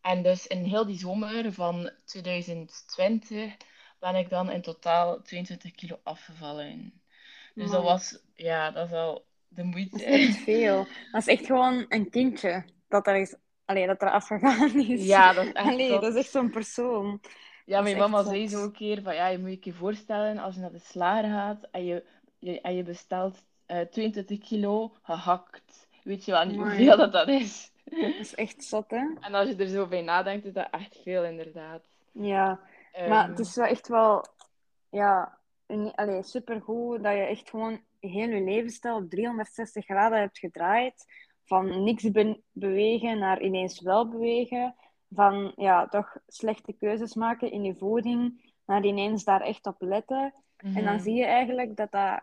En 0.00 0.22
dus 0.22 0.46
in 0.46 0.64
heel 0.64 0.86
die 0.86 0.98
zomer 0.98 1.52
van 1.52 1.90
2020 2.04 3.56
ben 3.98 4.14
ik 4.14 4.28
dan 4.30 4.50
in 4.50 4.62
totaal 4.62 5.22
22 5.22 5.72
kilo 5.72 6.00
afgevallen. 6.02 7.02
Dus 7.54 7.70
dat 7.70 7.82
was, 7.82 8.18
ja, 8.34 8.70
dat 8.70 8.84
is 8.84 8.90
wel 8.90 9.26
de 9.48 9.62
Dat 9.62 9.64
is 9.64 9.70
moeite. 9.70 10.04
echt 10.04 10.36
veel. 10.36 10.86
Dat 11.12 11.20
is 11.20 11.26
echt 11.26 11.46
gewoon 11.46 11.84
een 11.88 12.10
kindje 12.10 12.64
dat 12.88 13.06
er 13.06 13.16
is, 13.16 13.36
allee, 13.64 13.86
dat 13.86 14.02
er 14.02 14.10
afgegaan 14.10 14.74
is. 14.80 15.06
Ja, 15.06 15.32
dat 15.32 15.46
is 15.46 15.52
echt 15.52 15.66
Allee, 15.66 15.88
dat 16.00 16.14
is 16.14 16.14
echt 16.14 16.30
zo'n 16.30 16.50
persoon. 16.50 17.20
Ja, 17.64 17.80
mijn 17.80 17.96
mama 17.96 18.22
zei 18.22 18.48
zo 18.48 18.62
een 18.62 18.72
keer 18.72 19.02
van, 19.02 19.14
ja, 19.14 19.26
je 19.26 19.38
moet 19.38 19.50
je 19.50 19.58
keer 19.58 19.74
voorstellen 19.74 20.38
als 20.38 20.54
je 20.54 20.60
naar 20.60 20.72
de 20.72 20.78
slager 20.78 21.30
gaat 21.30 21.68
en 21.70 21.84
je, 21.84 22.04
je, 22.38 22.60
en 22.60 22.74
je 22.76 22.82
bestelt 22.82 23.44
eh 23.66 23.80
22 23.80 24.38
kilo 24.38 24.96
gehakt. 25.02 25.88
Weet 26.02 26.24
je 26.24 26.32
wel 26.32 26.44
niet 26.44 26.56
hoeveel 26.56 26.96
dat 26.96 27.12
dat 27.12 27.28
is? 27.28 27.72
Dat 27.84 28.14
is 28.18 28.34
echt 28.34 28.64
zot, 28.64 28.90
hè? 28.90 29.06
En 29.20 29.34
als 29.34 29.48
je 29.48 29.56
er 29.56 29.68
zo 29.68 29.86
bij 29.86 30.02
nadenkt, 30.02 30.44
is 30.46 30.52
dat 30.52 30.68
echt 30.70 30.98
veel, 31.02 31.24
inderdaad. 31.24 31.84
Ja. 32.12 32.60
Maar 33.04 33.28
het 33.28 33.38
Ehm, 33.38 33.40
is 33.40 33.54
wel 33.56 33.66
echt 33.66 33.88
wel, 33.88 34.24
ja, 34.90 35.38
allee, 35.94 36.22
supergoed 36.22 37.02
dat 37.02 37.12
je 37.12 37.20
echt 37.20 37.50
gewoon 37.50 37.80
heel 38.00 38.28
je 38.28 38.40
levensstijl 38.44 38.96
op 38.96 39.10
360 39.10 39.84
graden 39.84 40.18
hebt 40.18 40.38
gedraaid. 40.38 41.04
Van 41.44 41.84
niks 41.84 42.10
be- 42.10 42.40
bewegen 42.52 43.18
naar 43.18 43.42
ineens 43.42 43.80
wel 43.80 44.08
bewegen. 44.08 44.74
Van 45.10 45.52
ja, 45.56 45.86
toch 45.86 46.16
slechte 46.26 46.72
keuzes 46.72 47.14
maken 47.14 47.50
in 47.50 47.64
je 47.64 47.74
voeding, 47.74 48.52
naar 48.66 48.84
ineens 48.84 49.24
daar 49.24 49.40
echt 49.40 49.66
op 49.66 49.76
letten. 49.78 50.34
En 50.56 50.84
dan 50.84 50.94
mhm. 50.94 51.02
zie 51.02 51.14
je 51.14 51.24
eigenlijk 51.24 51.76
dat, 51.76 51.90
dat, 51.90 52.20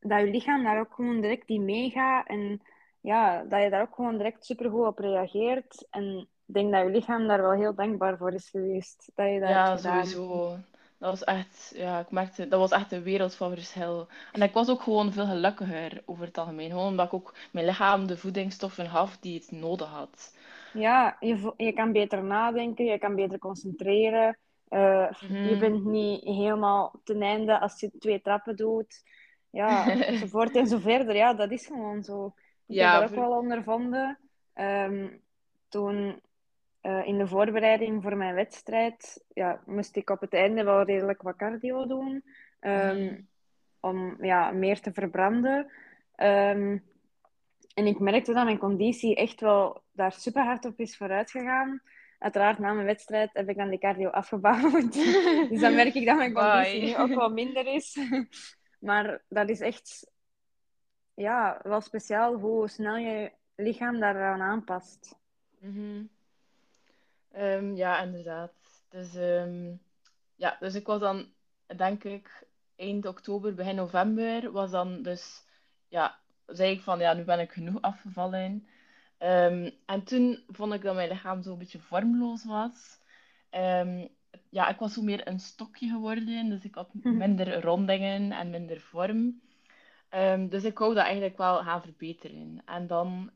dat 0.00 0.20
je 0.20 0.30
lichaam 0.30 0.64
daar 0.64 0.80
ook 0.80 0.94
gewoon 0.94 1.20
direct 1.20 1.48
in 1.48 1.64
meegaat. 1.64 2.26
En 2.26 2.60
ja, 3.00 3.44
dat 3.44 3.62
je 3.62 3.70
daar 3.70 3.82
ook 3.82 3.94
gewoon 3.94 4.16
direct 4.16 4.44
supergoed 4.44 4.86
op 4.86 4.98
reageert. 4.98 5.86
En 5.90 6.28
ik 6.46 6.54
denk 6.54 6.72
dat 6.72 6.82
je 6.82 6.90
lichaam 6.90 7.26
daar 7.26 7.42
wel 7.42 7.52
heel 7.52 7.74
dankbaar 7.74 8.18
voor 8.18 8.32
is 8.32 8.48
geweest. 8.50 9.10
Dat 9.14 9.28
je 9.28 9.40
dat 9.40 9.48
Ja, 9.48 9.76
sowieso. 9.76 10.56
Dat 11.02 11.10
was 11.10 11.24
echt, 11.24 11.72
ja, 11.74 11.98
ik 12.00 12.10
merkte, 12.10 12.48
dat 12.48 12.58
was 12.60 12.70
echt 12.70 12.92
een 12.92 13.02
wereld 13.02 13.34
van 13.34 13.52
verschil. 13.54 14.08
En 14.32 14.42
ik 14.42 14.52
was 14.52 14.68
ook 14.68 14.82
gewoon 14.82 15.12
veel 15.12 15.26
gelukkiger 15.26 16.02
over 16.06 16.24
het 16.26 16.38
algemeen. 16.38 16.70
Gewoon 16.70 16.86
omdat 16.86 17.06
ik 17.06 17.14
ook 17.14 17.34
mijn 17.52 17.66
lichaam 17.66 18.06
de 18.06 18.16
voedingsstoffen 18.16 18.88
gaf 18.90 19.18
die 19.18 19.38
het 19.38 19.50
nodig 19.50 19.88
had. 19.88 20.32
Ja, 20.70 21.16
je, 21.20 21.54
je 21.56 21.72
kan 21.72 21.92
beter 21.92 22.24
nadenken, 22.24 22.84
je 22.84 22.98
kan 22.98 23.14
beter 23.14 23.38
concentreren. 23.38 24.38
Eh, 24.68 25.10
je 25.40 25.56
Mhm. 25.56 25.56
bent 25.56 25.84
niet 25.84 26.22
helemaal 26.24 27.00
ten 27.04 27.22
einde 27.22 27.58
als 27.60 27.80
je 27.80 27.90
twee 27.98 28.20
trappen 28.20 28.56
doet. 28.56 29.02
Ja, 29.50 29.90
enzovoort 30.04 30.56
en 30.56 30.66
zo 30.66 30.78
verder. 30.78 31.14
Ja, 31.16 31.34
dat 31.34 31.50
is 31.50 31.66
gewoon 31.66 32.02
zo. 32.02 32.34
Ik 32.66 32.78
heb 32.78 32.90
Ja, 32.90 32.92
dat 32.92 33.04
ook 33.04 33.14
voor- 33.14 33.24
wel 33.28 33.30
ondervonden. 33.38 34.18
Ehm, 34.52 35.18
toen 35.68 36.20
eh, 36.82 37.06
in 37.06 37.18
de 37.18 37.26
voorbereiding 37.26 38.02
voor 38.02 38.16
mijn 38.16 38.34
wedstrijd, 38.34 39.24
ja, 39.34 39.60
moest 39.66 39.96
ik 39.96 40.10
op 40.10 40.20
het 40.20 40.34
einde 40.34 40.64
wel 40.64 40.82
redelijk 40.82 41.22
wat 41.22 41.36
cardio 41.36 41.86
doen. 41.86 42.24
Ehm, 42.60 43.04
Mhm. 43.04 43.20
om 43.80 44.24
ja, 44.24 44.50
meer 44.50 44.80
te 44.80 44.92
verbranden. 44.92 45.70
Ehm, 46.14 46.78
en 47.74 47.86
ik 47.86 47.98
merkte 47.98 48.32
dat 48.32 48.44
mijn 48.44 48.58
conditie 48.58 49.16
echt 49.16 49.40
wel 49.40 49.82
daar 49.92 50.12
super 50.12 50.44
hard 50.44 50.64
op 50.64 50.78
is 50.80 50.96
vooruit 50.96 51.30
gegaan. 51.30 51.82
Uiteraard, 52.18 52.58
na 52.58 52.72
mijn 52.72 52.86
wedstrijd 52.86 53.30
heb 53.32 53.48
ik 53.48 53.56
dan 53.56 53.70
die 53.70 53.78
cardio 53.78 54.08
afgebouwd. 54.08 54.92
dus 55.50 55.60
dan 55.60 55.74
merk 55.74 55.94
ik 55.94 56.06
dat 56.06 56.16
mijn 56.16 56.32
conditie 56.32 56.80
Bye. 56.80 56.88
nu 56.88 56.96
ook 56.96 57.14
wel 57.18 57.30
minder 57.32 57.66
is. 57.66 57.98
maar 58.88 59.22
dat 59.28 59.48
is 59.48 59.60
echt 59.60 60.10
ja, 61.14 61.60
wel 61.62 61.80
speciaal 61.80 62.34
hoe 62.34 62.68
snel 62.68 62.96
je 62.96 63.32
lichaam 63.54 64.00
daaraan 64.00 64.40
aanpast. 64.40 65.18
Mhm. 65.60 66.04
Ehm, 67.32 67.74
ja, 67.74 68.00
inderdaad. 68.02 68.52
Dus, 68.88 69.14
ehm, 69.14 69.74
ja, 70.36 70.56
dus 70.60 70.74
ik 70.74 70.86
was 70.86 71.00
dan, 71.00 71.32
denk 71.76 72.04
ik, 72.04 72.46
eind 72.76 73.06
oktober, 73.06 73.54
begin 73.54 73.74
november, 73.74 74.52
was 74.52 74.70
dan 74.70 75.02
dus, 75.02 75.44
ja, 75.88 76.18
zei 76.46 76.72
ik 76.72 76.80
van, 76.82 76.98
ja, 76.98 77.12
nu 77.12 77.24
ben 77.24 77.40
ik 77.40 77.52
genoeg 77.52 77.80
afgevallen. 77.82 78.66
Ehm, 79.18 79.70
en 79.86 80.04
toen 80.04 80.44
vond 80.48 80.72
ik 80.74 80.82
dat 80.82 80.94
mijn 80.94 81.08
lichaam 81.08 81.42
zo 81.42 81.52
een 81.52 81.58
beetje 81.58 81.78
vormloos 81.78 82.44
was. 82.44 83.00
Ja, 84.50 84.68
ik 84.68 84.78
was 84.78 84.92
zo 84.92 85.02
meer 85.02 85.28
een 85.28 85.38
stokje 85.40 85.88
geworden, 85.88 86.48
dus 86.48 86.64
ik 86.64 86.74
had 86.74 86.94
minder 87.22 87.60
rondingen 87.60 88.32
en 88.32 88.50
minder 88.50 88.80
vorm. 88.80 89.40
Dus 90.48 90.64
ik 90.64 90.78
wou 90.78 90.94
dat 90.94 91.04
eigenlijk 91.04 91.36
wel 91.36 91.62
gaan 91.62 91.82
verbeteren. 91.82 92.62
En 92.64 92.86
dan 92.86 93.30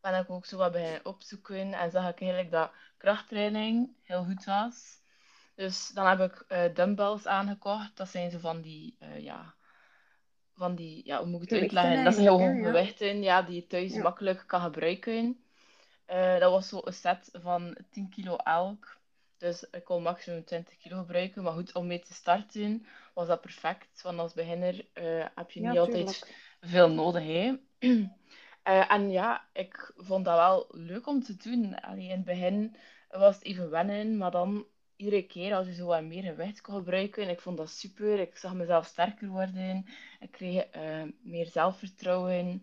ben 0.00 0.14
ik 0.20 0.30
ook 0.30 0.46
zo 0.46 0.56
wat 0.56 0.72
beginnen 0.72 1.04
opzoeken 1.06 1.72
en 1.72 1.90
zag 1.90 2.08
ik 2.08 2.20
eigenlijk 2.20 2.50
dat 2.50 2.70
krachttraining 2.96 3.96
heel 4.02 4.24
goed 4.24 4.44
was. 4.44 4.98
Dus 5.54 5.88
dan 5.88 6.06
heb 6.06 6.20
ik 6.32 6.44
eh, 6.48 6.74
dumbbells 6.74 7.26
aangekocht. 7.26 7.96
Dat 7.96 8.08
zijn 8.08 8.30
zo 8.30 8.38
van 8.38 8.60
die, 8.60 8.96
eh, 8.98 9.18
ja, 9.18 9.54
van 10.54 10.74
die, 10.74 11.06
ja, 11.06 11.18
hoe 11.18 11.26
moet 11.26 11.42
ik 11.42 11.50
het 11.50 11.60
uitleggen? 11.60 12.04
Dat 12.04 12.14
zijn 12.14 12.38
ja. 12.38 12.64
gewichten, 12.70 13.22
ja, 13.22 13.42
die 13.42 13.54
je 13.54 13.66
thuis 13.66 13.92
Ja. 13.94 14.02
makkelijk 14.02 14.44
kan 14.46 14.60
gebruiken. 14.60 15.44
Eh, 16.04 16.38
dat 16.38 16.50
was 16.50 16.68
zo 16.68 16.80
een 16.84 16.92
set 16.92 17.28
van 17.32 17.76
10 17.90 18.08
kilo 18.08 18.36
elk. 18.36 18.98
Dus 19.38 19.62
ik 19.70 19.84
kon 19.84 20.02
maximum 20.02 20.44
20 20.44 20.76
kilo 20.76 20.98
gebruiken. 20.98 21.42
Maar 21.42 21.52
goed, 21.52 21.74
om 21.74 21.86
mee 21.86 22.00
te 22.00 22.14
starten 22.14 22.86
was 23.14 23.26
dat 23.26 23.40
perfect. 23.40 24.02
Want 24.02 24.18
als 24.18 24.32
beginner 24.34 24.84
heb 25.34 25.50
je 25.50 25.60
Ja, 25.60 25.70
niet 25.70 25.78
altijd 25.78 26.34
veel 26.60 26.90
nodig, 26.90 27.22
hè. 27.24 27.54
Eh, 28.62 28.92
en 28.92 29.10
ja, 29.10 29.48
ik 29.52 29.92
vond 29.96 30.24
dat 30.24 30.36
wel 30.36 30.66
leuk 30.70 31.06
om 31.06 31.22
te 31.22 31.36
doen. 31.36 31.80
Allee, 31.80 32.04
in 32.04 32.10
het 32.10 32.24
begin 32.24 32.76
was 33.08 33.34
het 33.34 33.44
even 33.44 33.70
wennen, 33.70 34.16
maar 34.16 34.30
dan 34.30 34.66
iedere 34.96 35.26
keer 35.26 35.54
als 35.54 35.66
je 35.66 35.74
zo 35.74 35.86
wat 35.86 36.02
meer 36.02 36.22
gewicht 36.22 36.60
kon 36.60 36.74
gebruiken, 36.74 37.28
ik 37.28 37.40
vond 37.40 37.56
dat 37.56 37.70
super. 37.70 38.18
Ik 38.20 38.36
zag 38.36 38.54
mezelf 38.54 38.86
sterker 38.86 39.28
worden. 39.28 39.86
Ik 40.20 40.30
kreeg 40.30 40.62
eh, 40.64 41.02
meer 41.22 41.46
zelfvertrouwen. 41.46 42.62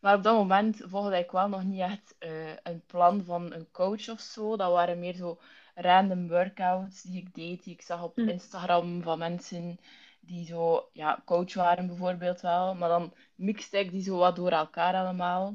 Maar 0.00 0.16
op 0.16 0.22
dat 0.22 0.36
moment 0.36 0.82
volgde 0.84 1.18
ik 1.18 1.30
wel 1.30 1.48
nog 1.48 1.64
niet 1.64 1.80
echt 1.80 2.14
eh, 2.18 2.56
een 2.62 2.82
plan 2.86 3.24
van 3.24 3.52
een 3.52 3.70
coach 3.70 4.08
of 4.08 4.20
zo. 4.20 4.56
Dat 4.56 4.72
waren 4.72 4.98
meer 4.98 5.14
zo 5.14 5.40
random 5.74 6.28
workouts 6.28 7.02
die 7.02 7.16
ik 7.20 7.34
deed, 7.34 7.64
die 7.64 7.74
ik 7.74 7.82
zag 7.82 8.02
op 8.02 8.16
Hm. 8.16 8.28
Instagram 8.28 9.02
van 9.02 9.18
mensen 9.18 9.78
die 10.20 10.46
zo, 10.46 10.88
ja, 10.92 11.22
coach 11.24 11.54
waren 11.54 11.86
bijvoorbeeld 11.86 12.40
wel. 12.40 12.74
Maar 12.74 12.88
dan 12.88 13.12
mixte 13.34 13.78
ik 13.78 13.90
die 13.90 14.02
zo 14.02 14.16
wat 14.16 14.36
door 14.36 14.50
elkaar 14.50 14.94
allemaal. 14.94 15.54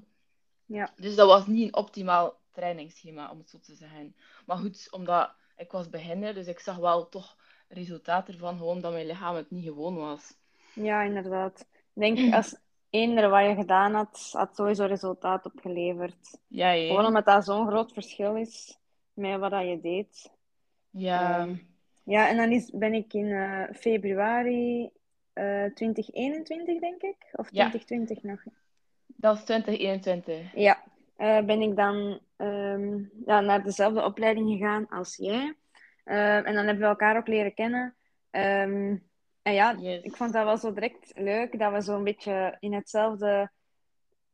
Ja. 0.66 0.94
Dus 0.96 1.16
dat 1.16 1.28
was 1.28 1.48
niet 1.48 1.68
een 1.68 1.76
optimaal 1.76 2.38
trainingsschema, 2.52 3.32
om 3.32 3.38
het 3.38 3.50
zo 3.50 3.60
te 3.60 3.76
zeggen. 3.76 4.16
Maar 4.46 4.58
goed, 4.58 4.88
omdat 4.92 5.34
ik 5.58 5.72
was 5.72 5.90
beginner, 5.90 6.34
dus 6.34 6.48
ik 6.48 6.60
zag 6.60 6.78
wel 6.78 7.10
toch 7.10 7.38
resultaat 7.68 8.28
ervan, 8.28 8.58
gewoon 8.58 8.82
dat 8.82 8.92
mijn 8.92 9.06
lichaam 9.06 9.36
het 9.36 9.52
niet 9.52 9.64
gewoon 9.64 9.96
was. 9.96 10.38
Ja, 10.74 11.02
inderdaad. 11.02 11.60
Ik 11.94 12.02
denk, 12.02 12.34
als 12.34 12.56
eender 12.90 13.30
wat 13.30 13.46
je 13.46 13.56
gedaan 13.56 13.94
had, 13.94 14.30
had 14.32 14.56
sowieso 14.56 14.86
resultaat 14.86 15.46
opgeleverd. 15.46 16.40
Ja, 16.48 16.72
Gewoon 16.74 17.06
omdat 17.06 17.26
dat 17.26 17.46
zo'n 17.46 17.68
groot 17.68 17.94
verschil 17.94 18.36
is 18.36 18.80
met 19.14 19.40
wat 19.40 19.52
dat 19.52 19.68
je 19.68 19.80
deed. 19.82 20.32
Ja. 20.90 21.40
Ehm, 21.40 21.56
ja, 22.04 22.30
en 22.30 22.38
dan 22.38 22.52
is, 22.52 22.72
ben 22.74 22.94
ik 22.94 23.14
in 23.14 23.32
eh, 23.32 23.76
februari 23.76 24.90
eh 25.40 25.74
2021, 25.74 26.80
denk 26.80 27.02
ik. 27.02 27.16
Of 27.32 27.48
Ja. 27.52 27.70
2020 27.70 28.24
nog. 28.24 28.44
Dat 29.06 29.38
is 29.38 29.44
2021. 29.44 30.54
Ja, 30.54 30.84
eh, 31.16 31.42
ben 31.46 31.62
ik 31.62 31.76
dan 31.76 32.20
ehm, 32.38 32.98
ja, 33.26 33.40
naar 33.40 33.64
dezelfde 33.64 34.04
opleiding 34.04 34.50
gegaan 34.50 34.88
als 34.90 35.16
jij. 35.16 35.54
Ehm, 36.04 36.46
en 36.46 36.54
dan 36.54 36.66
hebben 36.66 36.80
we 36.80 36.86
elkaar 36.90 37.18
ook 37.18 37.28
leren 37.28 37.54
kennen. 37.54 37.96
Ehm, 38.32 38.96
en 39.42 39.54
ja, 39.54 39.76
Yes. 39.80 40.04
ik 40.04 40.16
vond 40.16 40.34
dat 40.34 40.44
wel 40.46 40.58
zo 40.58 40.74
direct 40.74 41.12
leuk 41.16 41.60
dat 41.60 41.72
we 41.74 41.82
zo 41.82 41.96
een 41.96 42.04
beetje 42.04 42.56
in 42.60 42.74
hetzelfde, 42.74 43.52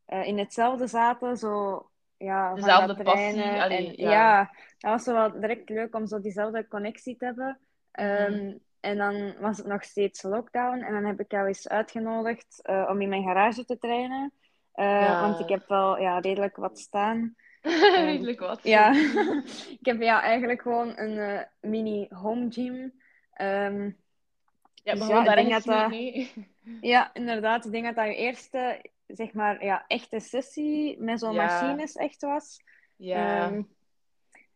eh, 0.06 0.28
in 0.28 0.38
hetzelfde 0.38 0.88
zaten. 0.88 1.38
Zo, 1.38 1.90
ja, 2.18 2.54
Dezelfde 2.54 3.04
passie, 3.04 3.42
allee, 3.62 3.88
en 3.88 3.94
ja. 4.04 4.12
ja, 4.12 4.52
dat 4.78 4.92
was 4.92 5.04
zo 5.04 5.14
wel 5.14 5.40
direct 5.40 5.70
leuk 5.70 5.96
om 5.96 6.08
zo 6.08 6.20
diezelfde 6.22 6.68
connectie 6.68 7.18
te 7.18 7.26
hebben. 7.26 7.60
Ehm, 7.92 8.34
Mhm. 8.34 8.58
En 8.86 8.98
dan 8.98 9.34
was 9.40 9.58
het 9.58 9.68
nog 9.68 9.84
steeds 9.84 10.22
lockdown. 10.24 10.82
En 10.82 10.94
dan 10.94 11.06
heb 11.06 11.20
ik 11.20 11.32
jou 11.32 11.48
eens 11.48 11.68
uitgenodigd 11.70 12.60
eh, 12.64 12.88
om 12.90 13.02
in 13.02 13.10
mijn 13.10 13.24
garage 13.24 13.66
te 13.66 13.78
trainen. 13.78 14.32
Eh, 14.74 14.86
Ja. 14.86 15.22
Want 15.22 15.40
ik 15.40 15.50
heb 15.50 15.68
wel 15.68 16.00
ja, 16.00 16.20
redelijk 16.20 16.56
wat 16.56 16.80
staan. 16.80 17.36
Redelijk 18.06 18.40
wat. 18.40 18.60
Ja, 18.64 18.94
ik 19.80 19.86
heb 19.86 20.02
ja, 20.02 20.22
eigenlijk 20.22 20.62
gewoon 20.62 20.98
een 20.98 21.18
eh, 21.18 21.42
mini 21.60 22.08
home 22.10 22.52
gym. 22.52 22.94
Ehm, 23.34 23.90
Ja, 24.84 24.94
Dus 24.94 25.08
ja, 25.08 25.24
daar 25.24 25.38
ik 25.38 25.44
denk 25.44 25.56
eens 25.56 25.66
dat 25.66 25.80
dat- 25.80 25.90
mee. 25.90 26.32
ja, 26.82 27.14
inderdaad. 27.14 27.66
Ik 27.66 27.72
denk 27.72 27.86
dat 27.86 27.96
dat 27.96 28.06
je 28.06 28.16
eerste, 28.16 28.90
zeg 29.08 29.34
maar, 29.34 29.64
ja, 29.66 29.86
echte 29.88 30.20
sessie 30.20 31.00
met 31.00 31.20
zo'n 31.20 31.34
Ja. 31.34 31.44
machines 31.44 31.96
echt 31.96 32.22
was. 32.22 32.62
Ja. 32.96 33.46
Ehm, 33.46 33.62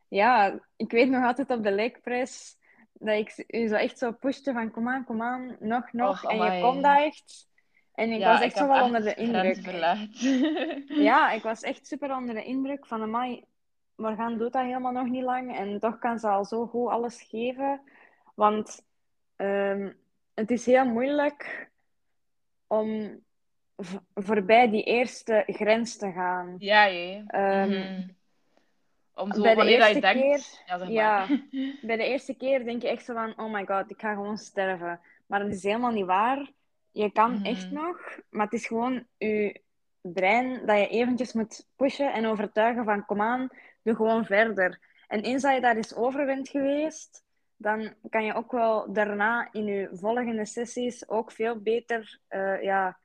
ja, 0.07 0.59
ik 0.75 0.91
weet 0.91 1.09
nog 1.09 1.23
altijd 1.23 1.49
op 1.49 1.63
de 1.63 1.71
legpress 1.71 2.57
dat 2.99 3.15
ik 3.17 3.43
u 3.47 3.67
zo 3.67 3.75
echt 3.75 3.97
zo 3.97 4.11
pushte 4.11 4.53
van 4.53 4.71
kom 4.71 4.89
aan, 4.89 5.03
kom 5.03 5.21
aan, 5.21 5.55
nog, 5.59 5.93
nog. 5.93 6.23
Och, 6.23 6.31
en 6.31 6.37
je 6.43 6.61
kon 6.61 6.81
dat 6.81 6.97
echt. 6.97 7.47
En 7.95 8.11
ik 8.11 8.19
Ja, 8.19 8.31
was 8.31 8.41
echt 8.41 8.57
zo 8.57 8.67
wel 8.67 8.83
onder 8.83 9.01
de 9.01 9.13
indruk. 9.15 9.57
Ja, 11.09 11.31
ik 11.31 11.43
was 11.43 11.61
echt 11.61 11.87
super 11.87 12.15
onder 12.15 12.35
de 12.35 12.43
indruk 12.43 12.85
van 12.85 13.01
amai, 13.01 13.43
Morgan 13.95 14.37
doet 14.37 14.53
dat 14.53 14.63
helemaal 14.63 14.91
nog 14.91 15.07
niet 15.09 15.23
lang 15.23 15.57
en 15.57 15.79
toch 15.79 15.99
kan 15.99 16.19
ze 16.19 16.27
al 16.27 16.45
zo 16.45 16.65
goed 16.67 16.89
alles 16.89 17.21
geven. 17.21 17.81
Want 18.35 18.85
ehm, 19.35 19.91
het 20.33 20.51
is 20.51 20.65
heel 20.65 20.85
moeilijk 20.85 21.69
om 22.67 23.19
voorbij 24.13 24.69
die 24.69 24.83
eerste 24.83 25.43
grens 25.47 25.97
te 25.97 26.11
gaan. 26.11 26.55
Ja, 26.57 26.89
jee. 26.89 27.23
Ehm, 27.27 27.69
Mhm. 27.69 28.07
Om 29.19 29.33
zo, 29.33 29.41
bij 29.41 29.55
de 29.55 29.65
eerste 29.67 29.99
denkt... 29.99 30.63
Ja, 30.65 30.77
zeg 30.77 30.87
maar. 30.87 30.91
ja. 30.91 31.27
Bij 31.81 31.97
de 31.97 32.03
eerste 32.03 32.33
keer 32.33 32.65
denk 32.65 32.81
je 32.81 32.87
echt 32.89 33.05
zo 33.05 33.13
van, 33.13 33.33
oh 33.37 33.53
my 33.53 33.65
god, 33.65 33.89
ik 33.89 33.99
ga 33.99 34.13
gewoon 34.13 34.37
sterven. 34.37 34.99
Maar 35.27 35.39
dat 35.39 35.51
is 35.51 35.63
helemaal 35.63 35.91
niet 35.91 36.05
waar. 36.05 36.51
Je 36.91 37.11
kan 37.11 37.31
Mhm. 37.31 37.45
echt 37.45 37.71
nog, 37.71 38.19
maar 38.29 38.45
het 38.45 38.53
is 38.53 38.67
gewoon 38.67 39.05
je 39.17 39.61
brein 40.01 40.65
dat 40.65 40.77
je 40.77 40.87
eventjes 40.87 41.33
moet 41.33 41.67
pushen 41.75 42.13
en 42.13 42.25
overtuigen 42.25 42.83
van, 42.83 43.05
kom 43.05 43.21
aan, 43.21 43.47
doe 43.83 43.95
gewoon 43.95 44.25
verder. 44.25 44.79
En 45.07 45.21
eens 45.21 45.41
dat 45.41 45.53
je 45.53 45.61
daar 45.61 45.75
eens 45.75 45.95
over 45.95 46.25
bent 46.25 46.49
geweest, 46.49 47.23
dan 47.57 47.93
kan 48.09 48.25
je 48.25 48.33
ook 48.33 48.51
wel 48.51 48.93
daarna 48.93 49.47
in 49.51 49.65
je 49.65 49.89
volgende 49.93 50.45
sessies 50.45 51.09
ook 51.09 51.31
veel 51.31 51.59
beter 51.61 52.19
eh, 52.27 52.61
ja, 52.63 52.97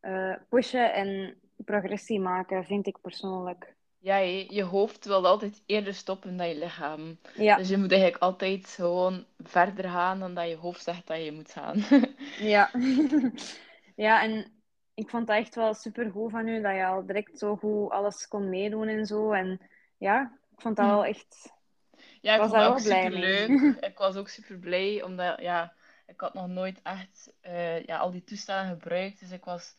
eh, 0.00 0.34
pushen 0.48 0.92
en 0.92 1.40
progressie 1.56 2.20
maken, 2.20 2.64
vind 2.64 2.86
ik 2.86 3.00
persoonlijk. 3.00 3.74
Ja. 3.98 4.16
Je 4.16 4.62
hoofd 4.62 5.04
wil 5.04 5.26
altijd 5.26 5.62
eerder 5.66 5.94
stoppen 5.94 6.36
dan 6.36 6.48
je 6.48 6.58
lichaam. 6.58 7.18
Ja, 7.34 7.56
Dus 7.56 7.68
je 7.68 7.76
moet 7.76 7.92
eigenlijk 7.92 8.22
altijd 8.22 8.66
gewoon 8.66 9.24
verder 9.38 9.90
gaan 9.90 10.18
dan 10.18 10.34
dat 10.34 10.48
je 10.48 10.56
hoofd 10.56 10.82
zegt 10.82 11.06
dat 11.06 11.24
je 11.24 11.32
moet 11.32 11.52
gaan. 11.52 11.84
Ja. 12.38 12.70
Ja, 13.96 14.22
en 14.22 14.52
ik 14.94 15.10
vond 15.10 15.26
dat 15.26 15.36
echt 15.36 15.54
wel 15.54 15.74
super 15.74 16.10
goed 16.10 16.30
van 16.30 16.48
u, 16.48 16.62
dat 16.62 16.74
je 16.74 16.86
al 16.86 17.06
direct 17.06 17.38
zo 17.38 17.56
goed 17.56 17.90
alles 17.90 18.28
kon 18.28 18.48
meedoen 18.48 18.88
en 18.88 19.06
zo. 19.06 19.32
En 19.32 19.60
ja, 19.96 20.38
ik 20.52 20.60
vond 20.60 20.76
dat 20.76 20.86
hm. 20.86 20.90
wel 20.90 21.04
echt. 21.04 21.52
Ja, 22.20 22.34
ik, 22.34 22.40
was 22.40 22.50
wel 22.50 22.82
blij 22.82 23.10
mee. 23.10 23.18
Leuk. 23.18 23.76
ik 23.90 23.98
was 23.98 24.16
ook 24.16 24.28
super 24.28 24.58
blij, 24.58 25.02
omdat 25.02 25.40
ja, 25.40 25.74
ik 26.06 26.20
had 26.20 26.34
nog 26.34 26.48
nooit 26.48 26.80
echt 26.82 27.32
uh, 27.42 27.82
ja, 27.84 27.98
al 27.98 28.10
die 28.10 28.24
toestellen 28.24 28.68
gebruikt. 28.68 29.20
Dus 29.20 29.30
ik 29.30 29.44
was 29.44 29.76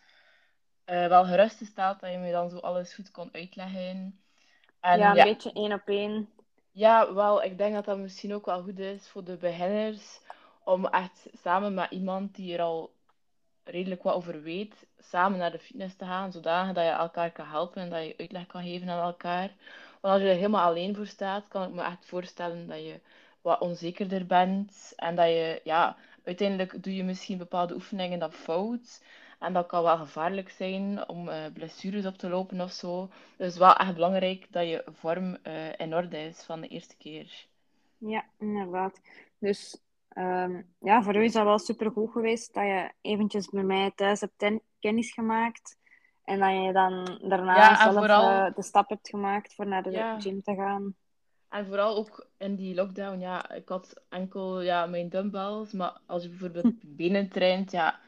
uh, 0.89 1.07
wel 1.07 1.25
gerustgesteld 1.25 1.99
dat 1.99 2.11
je 2.11 2.17
me 2.17 2.31
dan 2.31 2.49
zo 2.49 2.57
alles 2.57 2.93
goed 2.93 3.11
kon 3.11 3.29
uitleggen. 3.31 4.19
En, 4.79 4.99
ja, 4.99 5.17
een 5.17 5.23
beetje 5.23 5.53
één 5.53 5.73
op 5.73 5.81
één. 5.85 6.29
Ja, 6.71 7.13
wel, 7.13 7.43
ik 7.43 7.57
denk 7.57 7.73
dat 7.73 7.85
dat 7.85 7.97
misschien 7.97 8.33
ook 8.33 8.45
wel 8.45 8.61
goed 8.61 8.79
is 8.79 9.07
voor 9.07 9.23
de 9.23 9.37
beginners. 9.37 10.19
Om 10.63 10.85
echt 10.85 11.27
samen 11.41 11.73
met 11.73 11.91
iemand 11.91 12.35
die 12.35 12.53
er 12.53 12.61
al 12.61 12.91
redelijk 13.63 14.03
wat 14.03 14.13
over 14.13 14.41
weet, 14.41 14.85
samen 14.99 15.39
naar 15.39 15.51
de 15.51 15.59
fitness 15.59 15.95
te 15.95 16.05
gaan, 16.05 16.31
zodanig 16.31 16.75
dat 16.75 16.83
je 16.83 16.89
elkaar 16.89 17.31
kan 17.31 17.47
helpen 17.47 17.81
en 17.81 17.89
dat 17.89 18.03
je 18.03 18.13
uitleg 18.17 18.45
kan 18.45 18.63
geven 18.63 18.89
aan 18.89 19.05
elkaar. 19.05 19.51
Want 20.01 20.13
als 20.13 20.21
je 20.21 20.29
er 20.29 20.35
helemaal 20.35 20.67
alleen 20.67 20.95
voor 20.95 21.07
staat, 21.07 21.47
kan 21.47 21.63
ik 21.63 21.73
me 21.73 21.83
echt 21.83 22.05
voorstellen 22.05 22.67
dat 22.67 22.77
je 22.77 22.99
wat 23.41 23.59
onzekerder 23.59 24.25
bent 24.25 24.93
en 24.95 25.15
dat 25.15 25.27
je, 25.27 25.61
ja, 25.63 25.97
uiteindelijk 26.23 26.83
doe 26.83 26.95
je 26.95 27.03
misschien 27.03 27.37
bepaalde 27.37 27.73
oefeningen 27.73 28.19
dan 28.19 28.31
fout. 28.31 29.01
En 29.39 29.53
dat 29.53 29.65
kan 29.65 29.83
wel 29.83 29.97
gevaarlijk 29.97 30.49
zijn 30.49 31.09
om 31.09 31.27
uh, 31.27 31.45
blessures 31.53 32.05
op 32.05 32.17
te 32.17 32.29
lopen 32.29 32.61
of 32.61 32.71
zo. 32.71 33.09
Dus 33.37 33.57
wel 33.57 33.75
echt 33.75 33.93
belangrijk 33.93 34.47
dat 34.49 34.67
je 34.67 34.83
vorm 34.87 35.37
uh, 35.43 35.79
in 35.79 35.95
orde 35.95 36.17
is 36.17 36.43
van 36.43 36.61
de 36.61 36.67
eerste 36.67 36.97
keer. 36.97 37.45
Ja, 37.97 38.25
inderdaad. 38.39 39.01
Dus 39.39 39.81
um, 40.15 40.73
ja, 40.79 41.03
voor 41.03 41.15
u 41.15 41.23
is 41.23 41.33
dat 41.33 41.43
wel 41.43 41.59
super 41.59 41.91
goed 41.91 42.11
geweest 42.11 42.53
dat 42.53 42.63
je 42.63 42.91
eventjes 43.01 43.49
bij 43.49 43.63
mij 43.63 43.91
thuis 43.95 44.21
hebt 44.21 44.61
kennis 44.79 45.13
gemaakt. 45.13 45.77
En 46.23 46.39
dat 46.39 46.63
je 46.65 46.73
dan 46.73 47.19
daarna 47.29 47.55
ja, 47.55 47.75
zelf 47.75 47.95
vooral... 47.95 48.29
uh, 48.29 48.55
de 48.55 48.63
stap 48.63 48.89
hebt 48.89 49.09
gemaakt 49.09 49.53
voor 49.53 49.67
naar 49.67 49.83
de 49.83 49.91
ja. 49.91 50.19
gym 50.19 50.41
te 50.41 50.55
gaan. 50.55 50.95
En 51.49 51.65
vooral 51.65 51.95
ook 51.95 52.27
in 52.37 52.55
die 52.55 52.75
lockdown, 52.75 53.19
ja, 53.19 53.51
ik 53.51 53.69
had 53.69 54.03
enkel 54.09 54.61
ja, 54.61 54.85
mijn 54.85 55.09
dumbbells. 55.09 55.71
Maar 55.71 55.97
als 56.05 56.23
je 56.23 56.29
bijvoorbeeld 56.29 56.73
benen 56.97 57.29
traint, 57.29 57.71
ja, 57.71 57.99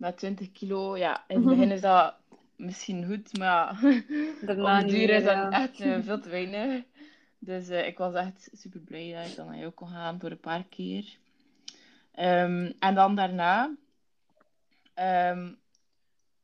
met 0.00 0.16
20 0.16 0.52
kilo, 0.52 0.96
ja, 0.96 1.24
in 1.28 1.36
het 1.36 1.44
begin 1.54 1.70
is 1.70 1.80
dat 1.80 2.14
misschien 2.56 3.06
goed, 3.06 3.38
maar 3.38 3.70
op 4.82 4.88
duur 4.88 5.10
is 5.10 5.24
dat 5.24 5.52
echt 5.52 5.80
uh, 5.80 5.98
veel 6.02 6.20
te 6.20 6.28
weinig. 6.28 6.84
Dus 7.38 7.68
uh, 7.68 7.86
ik 7.86 7.98
was 7.98 8.14
echt 8.14 8.50
super 8.52 8.80
blij 8.80 9.12
dat 9.12 9.26
ik 9.26 9.36
dan 9.36 9.46
naar 9.46 9.58
jou 9.58 9.70
kon 9.70 9.88
gaan 9.88 10.18
door 10.18 10.30
een 10.30 10.40
paar 10.40 10.64
keer. 10.64 11.18
Um, 12.18 12.74
en 12.78 12.94
dan 12.94 13.14
daarna 13.14 13.76
um, 15.30 15.58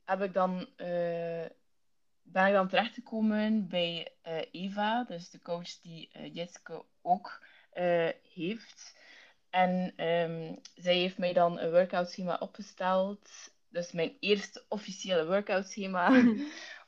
heb 0.05 0.23
ik 0.23 0.33
dan, 0.33 0.67
uh, 0.77 1.47
ben 2.23 2.47
ik 2.47 2.53
dan 2.53 2.69
terechtgekomen 2.69 3.69
bij 3.69 4.13
Eva, 4.51 5.05
dus 5.05 5.31
de 5.31 5.41
coach 5.43 5.81
die 5.81 6.11
Jitske 6.33 6.85
ook 7.03 7.43
heeft. 8.35 8.97
En 9.51 10.05
um, 10.07 10.59
zij 10.75 10.95
heeft 10.95 11.19
mij 11.19 11.33
dan 11.33 11.59
een 11.59 11.71
workout 11.71 12.11
schema 12.11 12.37
opgesteld. 12.41 13.29
Dus 13.69 13.93
mijn 13.93 14.17
eerste 14.21 14.65
officiële 14.69 15.27
workout 15.27 15.69
schema. 15.69 16.11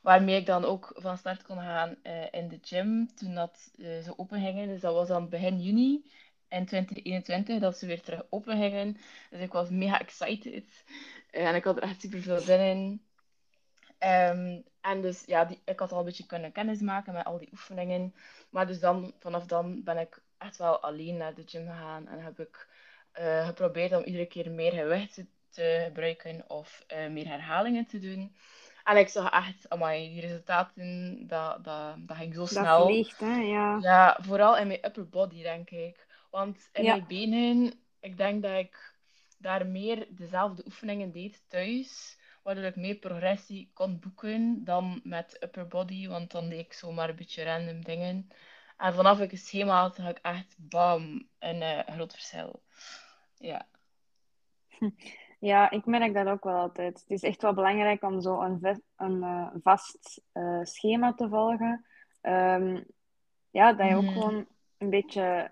waarmee 0.01 0.37
ik 0.37 0.47
dan 0.47 0.65
ook 0.65 0.93
van 0.95 1.19
start 1.19 1.43
kon 1.43 1.57
gaan 1.57 1.97
in 2.31 2.49
de 2.49 2.59
gym 2.63 3.15
toen 3.15 3.35
dat 3.35 3.71
zo 4.05 4.15
open 4.17 4.41
gingen. 4.41 4.69
Dus 4.69 4.81
dat 4.81 4.95
was 4.95 5.09
dan 5.09 5.29
begin 5.29 5.61
juni 5.61 6.11
in 6.49 6.67
2021 6.67 7.59
dat 7.61 7.79
ze 7.79 7.87
weer 7.87 8.03
terug 8.03 8.23
open 8.31 8.57
gingen. 8.59 8.97
Dus 9.31 9.41
ik 9.41 9.53
was 9.53 9.71
mega 9.71 10.01
excited. 10.01 10.85
En 11.31 11.55
ik 11.55 11.65
had 11.65 11.77
er 11.77 11.83
echt 11.83 12.01
super 12.01 12.23
veel 12.23 12.39
zin 12.39 12.61
in. 12.61 13.03
Um, 14.09 14.65
en 14.81 15.01
dus 15.03 15.23
ja, 15.27 15.45
die, 15.45 15.61
ik 15.65 15.79
had 15.79 15.93
al 15.93 15.99
een 15.99 16.05
beetje 16.05 16.27
kunnen 16.27 16.53
kennismaken 16.53 17.13
met 17.13 17.25
al 17.25 17.39
die 17.39 17.49
oefeningen. 17.53 18.15
Maar 18.51 18.67
dus 18.67 18.81
dan, 18.81 19.15
vanaf 19.19 19.47
dan 19.47 19.83
ben 19.85 19.99
ik 19.99 20.23
echt 20.39 20.57
wel 20.57 20.81
alleen 20.81 21.17
naar 21.17 21.35
de 21.35 21.43
gym 21.47 21.67
gegaan. 21.67 22.09
En 22.09 22.23
heb 22.23 22.41
ik 22.41 22.69
uh, 23.19 23.47
geprobeerd 23.47 23.93
om 23.93 24.05
iedere 24.05 24.27
keer 24.27 24.51
meer 24.51 24.73
gewicht 24.73 25.25
te 25.51 25.83
gebruiken 25.85 26.45
of 26.47 26.85
uh, 26.93 27.09
meer 27.09 27.27
herhalingen 27.27 27.87
te 27.87 27.99
doen. 27.99 28.37
En 28.85 28.97
ik 28.97 29.09
zag 29.09 29.31
echt, 29.31 29.69
amai, 29.69 30.09
die 30.09 30.21
resultaten, 30.21 31.19
dat, 31.27 31.65
dat, 31.65 31.95
dat 31.99 32.17
ging 32.17 32.35
zo 32.35 32.41
dat 32.41 32.49
snel. 32.49 32.87
Vliegt, 32.87 33.21
hè? 33.21 33.37
Ja. 33.37 33.79
ja, 33.81 34.19
vooral 34.21 34.57
in 34.57 34.67
mijn 34.67 34.85
upper 34.85 35.09
body, 35.09 35.43
denk 35.43 35.71
ik. 35.71 36.07
Want 36.31 36.69
in 36.73 36.85
mijn 36.85 37.05
benen, 37.07 37.73
ik 38.01 38.17
denk 38.17 38.43
dat 38.43 38.59
ik 38.59 38.95
daar 39.39 39.67
meer 39.67 40.07
dezelfde 40.11 40.63
oefeningen 40.67 41.13
deed 41.13 41.43
thuis, 41.49 42.19
waardoor 42.43 42.65
ik 42.65 42.77
meer 42.77 42.95
progressie 42.95 43.71
kon 43.75 43.99
boeken 44.01 44.65
dan 44.65 45.01
met 45.05 45.37
upper 45.41 45.67
body, 45.67 46.09
want 46.09 46.31
dan 46.31 46.49
deed 46.49 46.61
ik 46.61 46.73
zomaar 46.73 47.09
een 47.09 47.17
beetje 47.17 47.45
random 47.45 47.85
dingen. 47.85 48.29
En 48.79 48.95
vanaf 48.95 49.21
ik 49.21 49.33
een 49.33 49.39
schema 49.39 49.81
had, 49.81 49.97
had 49.97 50.17
ik 50.17 50.19
echt 50.23 50.57
bam, 50.59 51.29
een 51.39 51.63
uh, 51.63 51.79
groot 51.79 52.13
verschil. 52.13 52.63
Ja. 53.35 53.67
Ja, 55.41 55.71
ik 55.71 55.87
merk 55.87 56.15
dat 56.15 56.27
ook 56.27 56.45
wel 56.45 56.57
altijd. 56.57 57.01
Het 57.01 57.11
is 57.11 57.23
echt 57.23 57.43
wel 57.43 57.55
belangrijk 57.55 58.03
om 58.03 58.21
zo 58.21 58.41
een, 58.41 58.83
een 58.97 59.17
uh, 59.17 59.49
vast 59.63 60.23
uh, 60.33 60.63
schema 60.63 61.15
te 61.15 61.29
volgen. 61.29 61.87
Um, 62.23 62.85
ja, 63.51 63.73
dat 63.73 63.89
je 63.89 63.95
ook 63.95 64.03
mm. 64.03 64.13
gewoon 64.13 64.47
een 64.79 64.91
beetje 64.91 65.51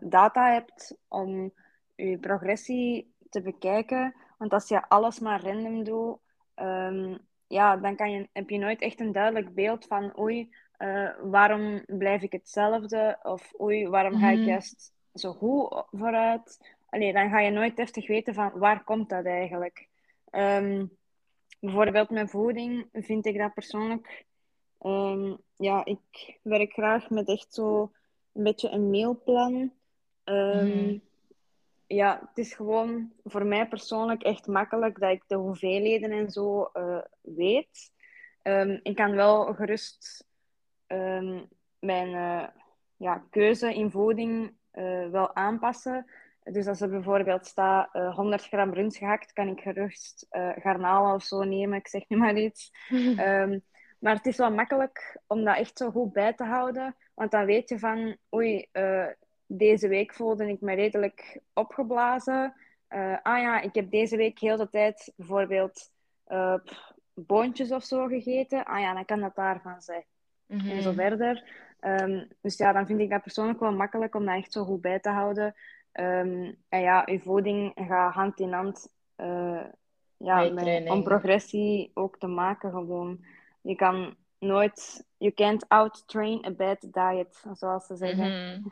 data 0.00 0.52
hebt 0.52 0.96
om 1.08 1.52
je 1.94 2.18
progressie 2.18 3.14
te 3.30 3.42
bekijken. 3.42 4.14
Want 4.38 4.52
als 4.52 4.68
je 4.68 4.88
alles 4.88 5.18
maar 5.18 5.42
random 5.42 5.84
doet, 5.84 6.18
um, 6.54 7.18
ja, 7.46 7.76
dan 7.76 7.96
kan 7.96 8.10
je, 8.10 8.28
heb 8.32 8.50
je 8.50 8.58
nooit 8.58 8.80
echt 8.80 9.00
een 9.00 9.12
duidelijk 9.12 9.54
beeld 9.54 9.86
van 9.86 10.18
oei, 10.18 10.54
uh, 10.84 11.10
waarom 11.22 11.82
blijf 11.86 12.22
ik 12.22 12.32
hetzelfde? 12.32 13.18
Of 13.22 13.52
oei, 13.60 13.88
waarom 13.88 14.18
ga 14.18 14.30
ik 14.30 14.38
mhm. 14.38 14.48
juist 14.48 14.92
zo 15.14 15.32
goed 15.32 15.84
vooruit? 15.90 16.74
Allee, 16.88 17.12
dan 17.12 17.30
ga 17.30 17.40
je 17.40 17.50
nooit 17.50 17.76
heftig 17.76 18.06
weten 18.06 18.34
van 18.34 18.50
waar 18.54 18.84
komt 18.84 19.08
dat 19.08 19.24
eigenlijk. 19.24 19.88
Um, 20.30 20.90
bijvoorbeeld 21.60 22.10
met 22.10 22.30
voeding 22.30 22.88
vind 22.92 23.26
ik 23.26 23.38
dat 23.38 23.54
persoonlijk... 23.54 24.24
Um, 24.80 25.38
ja, 25.56 25.84
ik 25.84 26.38
werk 26.42 26.72
graag 26.72 27.10
met 27.10 27.28
echt 27.28 27.54
zo 27.54 27.92
een 28.32 28.42
beetje 28.42 28.68
een 28.68 28.90
mailplan. 28.90 29.72
Um, 30.24 31.02
Ja, 31.86 32.20
het 32.28 32.38
is 32.38 32.54
gewoon 32.54 33.12
voor 33.24 33.46
mij 33.46 33.68
persoonlijk 33.68 34.22
echt 34.22 34.46
makkelijk 34.46 34.98
dat 35.00 35.10
ik 35.10 35.22
de 35.26 35.34
hoeveelheden 35.34 36.10
en 36.10 36.30
zo 36.30 36.70
uh, 36.74 36.98
weet. 37.20 37.92
Um, 38.42 38.80
ik 38.82 38.96
kan 38.96 39.12
wel 39.14 39.54
gerust 39.54 40.26
um, 40.86 41.48
mijn 41.78 42.08
uh, 42.08 42.46
ja, 42.96 43.24
keuze 43.30 43.74
in 43.74 43.90
voeding 43.90 44.54
uh, 44.72 45.08
wel 45.10 45.34
aanpassen. 45.34 46.06
Dus 46.42 46.66
als 46.66 46.80
er 46.80 46.90
bijvoorbeeld 46.90 47.46
staat 47.46 47.92
100 47.92 48.46
gram 48.46 48.74
rund 48.74 48.96
gehakt, 48.96 49.32
kan 49.32 49.48
ik 49.48 49.60
gerust 49.60 50.26
garnalen 50.30 51.14
of 51.14 51.22
zo 51.22 51.42
nemen. 51.42 51.78
Ik 51.78 51.88
zeg 51.88 52.08
nu 52.08 52.16
maar 52.16 52.36
iets. 52.36 52.70
um, 52.90 53.62
maar 54.04 54.14
het 54.14 54.26
is 54.26 54.36
wel 54.36 54.50
makkelijk 54.50 55.20
om 55.26 55.44
dat 55.44 55.56
echt 55.56 55.78
zo 55.78 55.90
goed 55.90 56.12
bij 56.12 56.34
te 56.34 56.44
houden. 56.44 56.96
Want 57.14 57.30
dan 57.30 57.44
weet 57.44 57.68
je 57.68 57.78
van, 57.78 58.16
oei, 58.34 58.66
uh, 58.72 59.06
deze 59.46 59.88
week 59.88 60.14
voelde 60.14 60.48
ik 60.48 60.60
me 60.60 60.74
redelijk 60.74 61.40
opgeblazen. 61.52 62.54
Uh, 62.88 63.16
ah 63.22 63.40
ja, 63.40 63.60
ik 63.60 63.74
heb 63.74 63.90
deze 63.90 64.16
week 64.16 64.38
heel 64.38 64.56
de 64.56 64.68
tijd 64.68 65.12
bijvoorbeeld 65.16 65.92
uh, 66.28 66.58
boontjes 67.14 67.70
of 67.72 67.84
zo 67.84 68.06
gegeten. 68.06 68.64
Ah 68.64 68.80
ja, 68.80 68.94
dan 68.94 69.04
kan 69.04 69.20
dat 69.20 69.34
daarvan 69.34 69.80
zijn. 69.80 70.04
Mm 70.46 70.70
En 70.70 70.82
zo 70.82 70.92
verder. 70.92 71.42
Um, 71.80 72.28
dus 72.40 72.56
ja, 72.56 72.72
dan 72.72 72.86
vind 72.86 73.00
ik 73.00 73.10
dat 73.10 73.22
persoonlijk 73.22 73.60
wel 73.60 73.72
makkelijk 73.72 74.14
om 74.14 74.26
dat 74.26 74.36
echt 74.36 74.52
zo 74.52 74.64
goed 74.64 74.80
bij 74.80 75.00
te 75.00 75.08
houden. 75.08 75.54
Um, 75.92 76.56
en 76.68 76.80
ja, 76.80 77.02
je 77.06 77.20
voeding 77.20 77.72
gaat 77.74 78.14
hand 78.14 78.40
in 78.40 78.52
hand 78.52 78.88
uh, 79.16 79.64
ja, 80.16 80.50
met, 80.50 80.90
om 80.90 81.02
progressie 81.02 81.90
ook 81.94 82.18
te 82.18 82.26
maken 82.26 82.70
gewoon. 82.70 83.24
Je 83.62 83.74
kan 83.74 84.16
nooit, 84.38 85.06
you 85.16 85.32
can't 85.32 85.68
out-train 85.68 86.44
a 86.46 86.50
bad 86.50 86.80
diet, 86.80 87.44
zoals 87.52 87.86
ze 87.86 87.96
zeggen. 87.96 88.62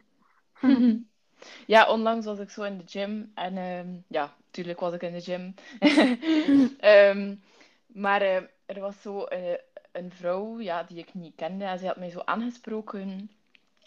Mhm. 0.61 0.97
ja, 1.67 1.91
onlangs 1.91 2.27
was 2.27 2.39
ik 2.39 2.51
zo 2.51 2.63
in 2.63 2.79
de 2.79 2.85
gym 2.87 3.31
en 3.35 3.57
um, 3.57 4.05
ja, 4.09 4.35
natuurlijk 4.45 4.81
was 4.81 4.95
ik 4.95 5.03
in 5.03 5.13
de 5.13 5.21
gym. 5.21 5.55
um, 6.81 7.43
maar 8.03 8.23
uh, 8.23 8.37
er 8.67 8.81
was 8.81 9.03
zo 9.03 9.19
uh, 9.19 9.55
een 9.93 10.13
vrouw 10.13 10.61
ja, 10.61 10.83
die 10.83 10.99
ik 10.99 11.15
niet 11.15 11.35
kende 11.37 11.65
en 11.65 11.79
ze 11.79 11.87
had 11.87 11.97
mij 11.97 12.11
zo 12.11 12.23
aangesproken. 12.25 13.31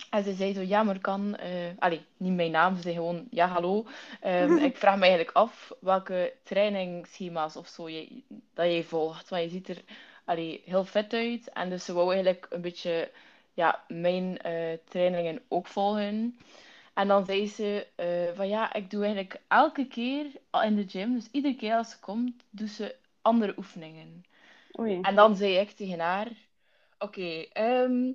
En 0.09 0.23
ze 0.23 0.33
zei 0.33 0.53
zo, 0.53 0.61
ja, 0.61 0.83
maar 0.83 0.99
kan... 0.99 1.37
Uh, 1.43 1.71
allee, 1.79 2.05
niet 2.17 2.33
mijn 2.33 2.51
naam, 2.51 2.75
ze 2.75 2.81
zei 2.81 2.93
gewoon, 2.93 3.27
ja, 3.29 3.47
hallo. 3.47 3.85
Um, 4.25 4.57
ik 4.69 4.77
vraag 4.77 4.95
me 4.95 5.01
eigenlijk 5.01 5.37
af 5.37 5.71
welke 5.79 6.33
trainingsschema's 6.43 7.55
of 7.55 7.67
zo 7.67 7.89
je, 7.89 8.21
dat 8.53 8.65
jij 8.65 8.83
volgt. 8.83 9.29
Want 9.29 9.43
je 9.43 9.49
ziet 9.49 9.69
er 9.69 9.83
allee, 10.25 10.61
heel 10.65 10.85
fit 10.85 11.13
uit. 11.13 11.49
En 11.53 11.69
dus 11.69 11.85
ze 11.85 11.93
wou 11.93 12.13
eigenlijk 12.13 12.47
een 12.49 12.61
beetje 12.61 13.11
ja, 13.53 13.83
mijn 13.87 14.39
uh, 14.45 14.77
trainingen 14.89 15.41
ook 15.47 15.67
volgen. 15.67 16.37
En 16.93 17.07
dan 17.07 17.25
zei 17.25 17.47
ze 17.47 17.87
uh, 17.97 18.37
van 18.37 18.47
ja, 18.47 18.73
ik 18.73 18.89
doe 18.89 19.03
eigenlijk 19.03 19.41
elke 19.47 19.87
keer 19.87 20.25
in 20.63 20.75
de 20.75 20.85
gym, 20.87 21.13
dus 21.13 21.27
iedere 21.31 21.55
keer 21.55 21.75
als 21.75 21.89
ze 21.89 21.99
komt, 21.99 22.43
doet 22.49 22.69
ze 22.69 22.95
andere 23.21 23.53
oefeningen. 23.57 24.25
Oei. 24.79 25.01
En 25.01 25.15
dan 25.15 25.35
zei 25.35 25.57
ik 25.57 25.71
tegen 25.71 25.99
haar: 25.99 26.31
Oké, 26.97 27.41
ehm, 27.41 28.13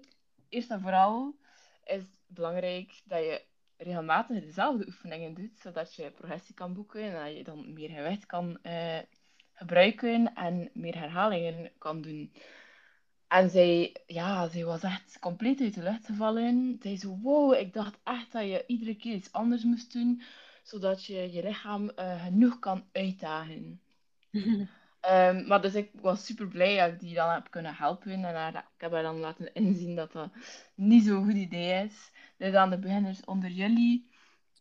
eerst 0.49 0.71
en 0.71 0.81
vooral 0.81 1.35
is 1.85 2.01
het 2.01 2.21
belangrijk 2.27 3.01
dat 3.05 3.19
je 3.19 3.43
regelmatig 3.77 4.41
dezelfde 4.41 4.87
oefeningen 4.87 5.35
doet, 5.35 5.59
zodat 5.59 5.95
je 5.95 6.11
progressie 6.11 6.55
kan 6.55 6.75
boeken 6.75 7.03
en 7.03 7.25
dat 7.25 7.37
je 7.37 7.45
dan 7.45 7.73
meer 7.73 7.89
gewicht 7.89 8.27
kan 8.27 8.59
eh, 8.63 8.99
gebruiken 9.53 10.35
en 10.35 10.71
meer 10.73 10.99
herhalingen 10.99 11.71
kan 11.79 12.01
doen. 12.01 12.33
En 13.29 13.51
zij, 13.51 13.97
ja, 14.07 14.49
zij 14.49 14.65
was 14.65 14.83
echt 14.83 15.19
compleet 15.19 15.61
uit 15.61 15.75
de 15.75 15.83
lucht 15.83 16.07
gevallen. 16.07 16.77
Zij 16.81 16.97
zo, 16.97 17.19
wow, 17.23 17.55
ik 17.55 17.73
dacht 17.73 17.99
echt 18.05 18.33
dat 18.33 18.43
je 18.43 18.65
iedere 18.67 18.97
keer 18.97 19.15
iets 19.15 19.33
anders 19.33 19.65
moest 19.65 19.93
doen, 19.93 20.23
zodat 20.63 21.05
je 21.05 21.33
je 21.33 21.43
lichaam 21.43 21.91
uh, 21.97 22.25
genoeg 22.25 22.59
kan 22.59 22.85
uitdagen. 22.93 23.81
um, 25.09 25.47
maar 25.47 25.61
dus 25.61 25.75
ik 25.75 25.91
was 25.95 26.25
super 26.25 26.49
blij 26.49 26.77
dat 26.77 26.89
ik 26.89 27.01
die 27.01 27.15
dan 27.15 27.31
heb 27.31 27.51
kunnen 27.51 27.75
helpen. 27.75 28.13
En 28.13 28.35
haar, 28.35 28.55
ik 28.55 28.81
heb 28.81 28.93
haar 28.93 29.03
dan 29.03 29.19
laten 29.19 29.53
inzien 29.53 29.97
dat 29.97 30.13
dat 30.13 30.31
niet 30.75 31.05
zo'n 31.05 31.25
goed 31.25 31.35
idee 31.35 31.85
is. 31.85 32.11
Dus 32.37 32.55
aan 32.55 32.71
de 32.71 32.79
beginners 32.79 33.25
onder 33.25 33.51
jullie, 33.51 34.11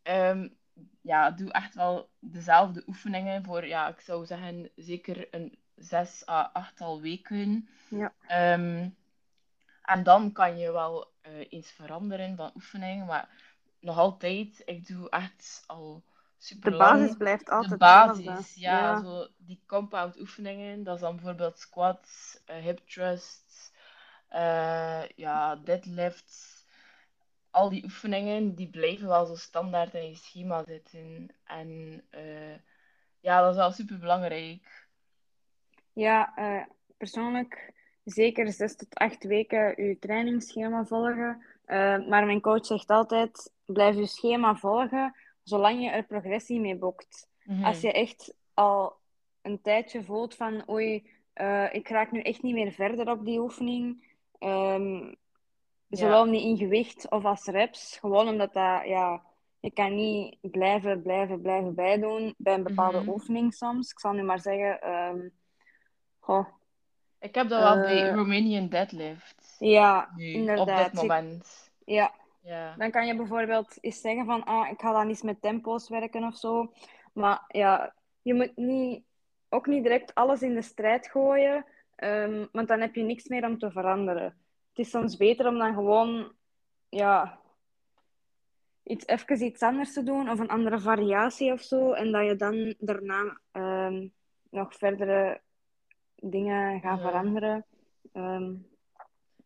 um, 0.04 0.58
ja, 1.02 1.32
doe 1.32 1.52
echt 1.52 1.76
wel 1.76 2.10
dezelfde 2.20 2.84
oefeningen 2.88 3.44
voor, 3.44 3.68
ja, 3.68 3.88
ik 3.88 4.00
zou 4.00 4.26
zeggen, 4.26 4.70
zeker 4.76 5.28
een 5.32 5.58
zes 5.76 6.28
à 6.28 6.50
achttal 6.54 7.02
weken. 7.02 7.70
Ja. 7.90 8.14
Um, 8.54 8.96
en 9.82 10.04
dan 10.04 10.32
kan 10.32 10.58
je 10.58 10.72
wel 10.72 11.12
uh, 11.28 11.46
eens 11.50 11.72
veranderen 11.72 12.36
van 12.36 12.52
oefening, 12.56 13.06
maar 13.06 13.30
nog 13.80 13.98
altijd, 13.98 14.62
ik 14.66 14.88
doe 14.88 15.10
echt 15.10 15.64
al 15.68 16.04
super 16.40 16.72
De 16.72 16.78
basis 16.78 17.16
blijft 17.18 17.50
altijd 17.50 17.72
De 17.72 17.78
basis, 17.78 18.56
ja, 18.56 18.80
ja, 18.80 19.02
Zo 19.02 19.28
die 19.38 19.64
compound 19.68 20.20
oefeningen, 20.20 20.84
dat 20.84 20.96
is 20.96 21.02
dan 21.02 21.16
bijvoorbeeld 21.16 21.60
squats, 21.60 22.42
uh, 22.50 22.56
hip 22.56 22.80
thrusts, 22.88 23.72
uh, 24.32 25.04
ja, 25.16 25.56
deadlifts. 25.56 26.66
Al 27.52 27.70
die 27.70 27.84
oefeningen, 27.84 28.56
die 28.56 28.70
blijven 28.70 29.08
wel 29.08 29.26
zo 29.26 29.36
standaard 29.36 29.94
in 29.94 30.10
je 30.10 30.16
schema 30.16 30.64
zitten. 30.64 31.30
En 31.44 32.02
ja, 33.20 33.42
dat 33.42 33.52
is 33.52 33.58
wel 33.58 33.72
super 33.72 34.00
belangrijk. 34.00 34.88
Ja, 35.94 36.34
persoonlijk 36.98 37.74
zeker 38.04 38.52
zes 38.52 38.76
tot 38.76 38.96
acht 38.96 39.24
weken 39.24 39.84
je 39.84 39.98
trainingsschema 40.00 40.86
volgen. 40.86 41.44
Maar 42.08 42.26
mijn 42.26 42.42
coach 42.42 42.66
zegt 42.66 42.90
altijd: 42.90 43.54
blijf 43.66 43.96
je 43.96 44.08
schema 44.08 44.56
volgen 44.56 45.16
zolang 45.50 45.84
je 45.84 45.90
er 45.90 46.04
progressie 46.04 46.60
mee 46.60 46.76
boekt. 46.76 47.30
Mhm. 47.44 47.64
Als 47.64 47.82
je 47.82 47.92
echt 47.92 48.34
al 48.54 48.94
een 49.42 49.62
tijdje 49.62 50.04
voelt 50.04 50.36
van 50.36 50.70
oei, 50.70 51.10
uh, 51.36 51.74
ik 51.74 51.90
raak 51.90 52.12
nu 52.12 52.22
echt 52.22 52.42
niet 52.42 52.54
meer 52.54 52.72
verder 52.72 53.12
op 53.12 53.26
die 53.26 53.40
oefening. 53.40 54.08
Um, 54.40 55.16
zowel 55.90 56.26
niet 56.26 56.44
in 56.44 56.58
gewicht 56.58 57.10
of 57.10 57.26
als 57.26 57.46
reps. 57.46 57.98
Gewoon 57.98 58.28
omdat 58.28 58.54
dat, 58.54 58.86
ja, 58.86 59.24
je 59.60 59.72
kan 59.72 59.96
niet 59.96 60.38
blijven, 60.42 61.02
blijven, 61.02 61.42
blijven 61.42 61.76
bijdoen 61.76 62.34
bij 62.38 62.54
een 62.54 62.64
bepaalde 62.64 63.00
mhm. 63.00 63.10
oefening 63.10 63.54
soms. 63.54 63.92
Ik 63.92 64.00
zal 64.00 64.14
nu 64.14 64.24
maar 64.24 64.40
zeggen, 64.40 64.90
um, 64.90 65.32
goh, 66.20 66.48
ik 67.20 67.36
heb 67.36 67.50
dat 67.50 67.64
wel 67.64 67.76
bij 67.76 68.10
eh, 68.10 68.16
Romanian 68.16 68.68
Deadlift. 68.68 69.56
Ja, 69.60 70.10
nu, 70.16 70.26
inderdaad. 70.26 70.86
Op 70.86 70.92
dit 70.92 71.02
moment. 71.02 71.72
Ja. 71.86 72.14
Ja. 72.42 72.76
Dan 72.78 72.92
kan 72.92 73.08
je 73.08 73.16
bijvoorbeeld 73.16 73.78
eens 73.82 74.02
zeggen 74.02 74.26
van, 74.26 74.44
ah, 74.44 74.70
ik 74.70 74.80
ga 74.82 74.92
dan 74.92 75.08
eens 75.08 75.22
met 75.22 75.42
tempo's 75.42 75.90
werken 75.90 76.24
of 76.24 76.36
zo. 76.36 76.74
Maar 77.14 77.44
ja, 77.48 77.94
je 78.22 78.34
moet 78.34 78.56
niet, 78.56 79.04
ook 79.50 79.68
niet 79.68 79.84
direct 79.84 80.16
alles 80.16 80.42
in 80.42 80.54
de 80.54 80.62
strijd 80.62 81.08
gooien, 81.08 81.66
um, 82.04 82.50
want 82.52 82.68
dan 82.68 82.80
heb 82.80 82.96
je 82.96 83.04
niks 83.04 83.28
meer 83.28 83.46
om 83.46 83.58
te 83.58 83.72
veranderen. 83.72 84.38
Het 84.70 84.86
is 84.86 84.90
soms 84.90 85.18
beter 85.18 85.48
om 85.48 85.58
dan 85.58 85.74
gewoon, 85.74 86.32
ja, 86.90 87.40
iets, 88.84 89.08
even 89.08 89.44
iets 89.46 89.62
anders 89.62 89.94
te 89.94 90.04
doen 90.04 90.30
of 90.30 90.40
een 90.40 90.50
andere 90.50 90.80
variatie 90.80 91.52
of 91.52 91.62
zo. 91.62 91.94
En 91.94 92.12
dat 92.12 92.26
je 92.26 92.36
dan 92.36 92.76
daarna 92.80 93.40
um, 93.52 94.14
nog 94.50 94.76
verdere 94.76 95.42
dingen 96.16 96.80
gaan 96.80 97.00
veranderen. 97.00 97.66
Ehm, 98.14 98.54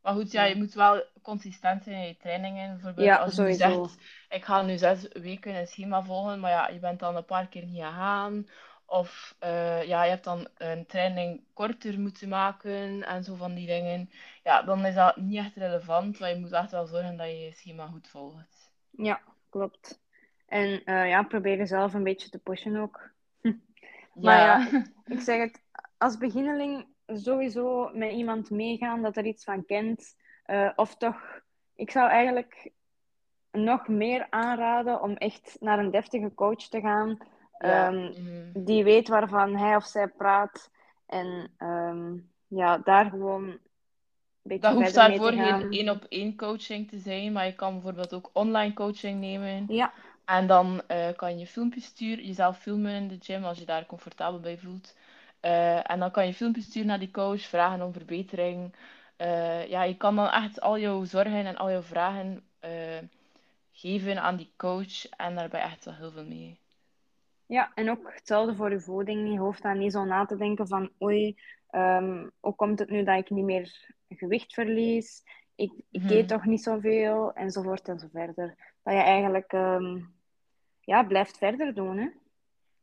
maar 0.03 0.13
goed, 0.13 0.31
ja, 0.31 0.43
je 0.43 0.55
moet 0.55 0.73
wel 0.73 1.03
consistent 1.21 1.83
zijn 1.83 1.95
in 1.95 2.07
je 2.07 2.17
trainingen. 2.17 2.73
Bijvoorbeeld 2.73 3.07
ja, 3.07 3.15
als 3.15 3.35
je 3.35 3.53
zegt, 3.53 3.97
ik 4.29 4.45
ga 4.45 4.61
nu 4.61 4.77
zes 4.77 5.07
weken 5.07 5.55
een 5.55 5.67
schema 5.67 6.03
volgen, 6.03 6.39
maar 6.39 6.51
ja, 6.51 6.67
je 6.67 6.79
bent 6.79 6.99
dan 6.99 7.15
een 7.15 7.25
paar 7.25 7.47
keer 7.47 7.65
niet 7.65 7.83
gegaan. 7.83 8.47
Of 8.85 9.35
uh, 9.43 9.83
ja, 9.83 10.03
je 10.03 10.09
hebt 10.09 10.23
dan 10.23 10.47
een 10.57 10.85
training 10.85 11.43
korter 11.53 11.99
moeten 11.99 12.29
maken 12.29 13.03
en 13.03 13.23
zo 13.23 13.35
van 13.35 13.53
die 13.53 13.67
dingen. 13.67 14.09
Ja, 14.43 14.61
dan 14.61 14.85
is 14.85 14.95
dat 14.95 15.17
niet 15.17 15.37
echt 15.37 15.55
relevant, 15.55 16.19
maar 16.19 16.29
je 16.29 16.39
moet 16.39 16.51
echt 16.51 16.71
wel 16.71 16.85
zorgen 16.85 17.17
dat 17.17 17.27
je 17.27 17.39
je 17.39 17.53
schema 17.53 17.87
goed 17.87 18.07
volgt. 18.07 18.71
Ja, 18.89 19.21
klopt. 19.49 20.01
En 20.45 20.81
uh, 20.85 21.09
ja, 21.09 21.23
probeer 21.23 21.57
jezelf 21.57 21.93
een 21.93 22.03
beetje 22.03 22.29
te 22.29 22.39
pushen 22.39 22.77
ook. 22.77 23.09
maar 24.13 24.37
ja, 24.37 24.67
ik 25.15 25.19
zeg 25.19 25.39
het, 25.39 25.61
als 25.97 26.17
beginneling 26.17 26.92
sowieso 27.07 27.89
met 27.93 28.11
iemand 28.11 28.49
meegaan 28.49 29.01
dat 29.01 29.17
er 29.17 29.25
iets 29.25 29.43
van 29.43 29.65
kent. 29.65 30.15
Uh, 30.47 30.69
of 30.75 30.95
toch, 30.95 31.41
ik 31.75 31.91
zou 31.91 32.09
eigenlijk 32.09 32.71
nog 33.51 33.87
meer 33.87 34.27
aanraden 34.29 35.01
om 35.01 35.15
echt 35.15 35.57
naar 35.59 35.79
een 35.79 35.91
deftige 35.91 36.33
coach 36.33 36.67
te 36.67 36.81
gaan. 36.81 37.17
Um, 37.59 38.13
Die 38.53 38.83
weet 38.83 39.07
waarvan 39.07 39.55
hij 39.55 39.75
of 39.75 39.85
zij 39.85 40.07
praat. 40.07 40.71
En 41.05 41.51
um, 41.59 42.31
ja, 42.47 42.77
daar 42.77 43.09
gewoon 43.09 43.43
een 43.43 43.59
beetje 44.41 44.67
Dat 44.67 44.73
hoeft 44.73 44.93
daarvoor 44.93 45.31
geen 45.31 45.71
één 45.71 45.89
op 45.89 46.05
één 46.09 46.35
coaching 46.35 46.89
te 46.89 46.97
zijn, 46.97 47.31
maar 47.31 47.45
je 47.45 47.55
kan 47.55 47.73
bijvoorbeeld 47.73 48.13
ook 48.13 48.29
online 48.33 48.73
coaching 48.73 49.19
nemen. 49.19 49.65
Ja. 49.67 49.93
En 50.25 50.47
dan 50.47 50.81
uh, 50.87 51.07
kan 51.15 51.39
je 51.39 51.47
filmpjes 51.47 51.85
sturen, 51.85 52.25
jezelf 52.25 52.59
filmen 52.59 52.93
in 52.93 53.07
de 53.07 53.17
gym 53.19 53.43
als 53.43 53.59
je 53.59 53.65
daar 53.65 53.85
comfortabel 53.85 54.39
bij 54.39 54.57
voelt. 54.57 54.95
Uh, 55.45 55.91
en 55.91 55.99
dan 55.99 56.11
kan 56.11 56.25
je 56.25 56.33
filmpjes 56.33 56.65
sturen 56.65 56.87
naar 56.87 56.99
die 56.99 57.11
coach, 57.11 57.41
vragen 57.41 57.81
om 57.81 57.93
verbetering. 57.93 58.75
Uh, 59.17 59.67
ja, 59.67 59.83
je 59.83 59.97
kan 59.97 60.15
dan 60.15 60.29
echt 60.29 60.61
al 60.61 60.79
jouw 60.79 61.03
zorgen 61.03 61.45
en 61.45 61.55
al 61.55 61.69
jouw 61.71 61.81
vragen 61.81 62.43
uh, 62.65 63.01
geven 63.71 64.21
aan 64.21 64.35
die 64.35 64.51
coach. 64.57 65.09
En 65.09 65.35
daar 65.35 65.49
ben 65.49 65.59
je 65.59 65.65
echt 65.65 65.85
wel 65.85 65.93
heel 65.93 66.11
veel 66.11 66.25
mee. 66.25 66.59
Ja, 67.45 67.71
en 67.75 67.89
ook 67.89 68.13
hetzelfde 68.13 68.55
voor 68.55 68.71
je 68.71 68.79
voeding. 68.79 69.31
Je 69.31 69.39
hoeft 69.39 69.61
daar 69.61 69.77
niet 69.77 69.91
zo 69.91 70.03
na 70.03 70.25
te 70.25 70.37
denken 70.37 70.67
van 70.67 70.89
oei, 71.01 71.35
um, 71.71 72.31
hoe 72.39 72.55
komt 72.55 72.79
het 72.79 72.89
nu 72.89 73.03
dat 73.03 73.17
ik 73.17 73.29
niet 73.29 73.43
meer 73.43 73.93
gewicht 74.09 74.53
verlies? 74.53 75.23
Ik, 75.55 75.71
ik 75.91 76.01
mm 76.01 76.09
eet 76.09 76.27
toch 76.27 76.45
niet 76.45 76.63
zoveel, 76.63 77.33
enzovoort 77.33 77.87
enzoverder. 77.87 78.55
Dat 78.83 78.93
je 78.93 78.99
eigenlijk 78.99 79.51
um, 79.51 80.13
ja, 80.79 81.03
blijft 81.03 81.37
verder 81.37 81.73
doen. 81.73 81.97
Hè? 81.97 82.07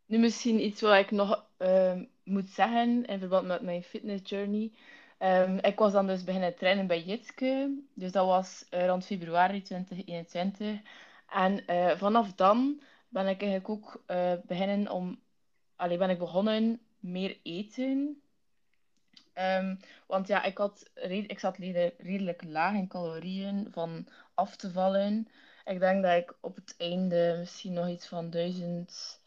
Nu 0.07 0.19
misschien 0.19 0.65
iets 0.65 0.81
wat 0.81 0.99
ik 0.99 1.11
nog 1.11 1.47
uh, 1.59 2.01
moet 2.31 2.51
zeggen 2.51 3.05
in 3.07 3.19
verband 3.19 3.47
met 3.47 3.63
mijn 3.63 3.83
fitness 3.83 4.31
journey. 4.31 4.73
Um, 5.19 5.59
ik 5.59 5.79
was 5.79 5.93
dan 5.93 6.07
dus 6.07 6.25
beginnen 6.25 6.57
trainen 6.57 6.87
bij 6.87 7.03
Jitske. 7.03 7.79
Dus 7.95 8.13
dat 8.13 8.27
was 8.27 8.67
uh, 8.71 8.87
rond 8.87 9.07
februari 9.07 9.63
2021. 9.63 10.81
En 11.29 11.63
uh, 11.67 11.91
vanaf 11.91 12.33
dan 12.35 12.81
ben 13.09 13.27
ik 13.29 13.43
eigenlijk 13.43 13.69
ook 13.69 14.03
uh, 14.07 14.33
beginnen 14.47 14.91
om... 14.91 15.21
Allee, 15.77 15.99
ben 15.99 16.11
ik 16.11 16.19
begonnen 16.19 16.81
meer 16.99 17.39
eten. 17.43 18.23
Um, 19.35 19.79
want 20.07 20.27
ja, 20.27 20.43
ik, 20.45 20.59
had, 20.59 20.91
ik 21.11 21.39
zat 21.39 21.57
redelijk 21.99 22.43
laag 22.45 22.75
in 22.75 22.89
calorieën 22.89 23.67
van 23.71 24.07
af 24.35 24.57
te 24.57 24.71
vallen. 24.71 25.29
Ik 25.65 25.79
denk 25.79 26.03
dat 26.03 26.17
ik 26.17 26.35
op 26.41 26.55
het 26.57 26.75
einde 26.79 27.37
misschien 27.39 27.73
nog 27.73 27.89
iets 27.89 28.07
van 28.07 28.31
1000 28.31 29.20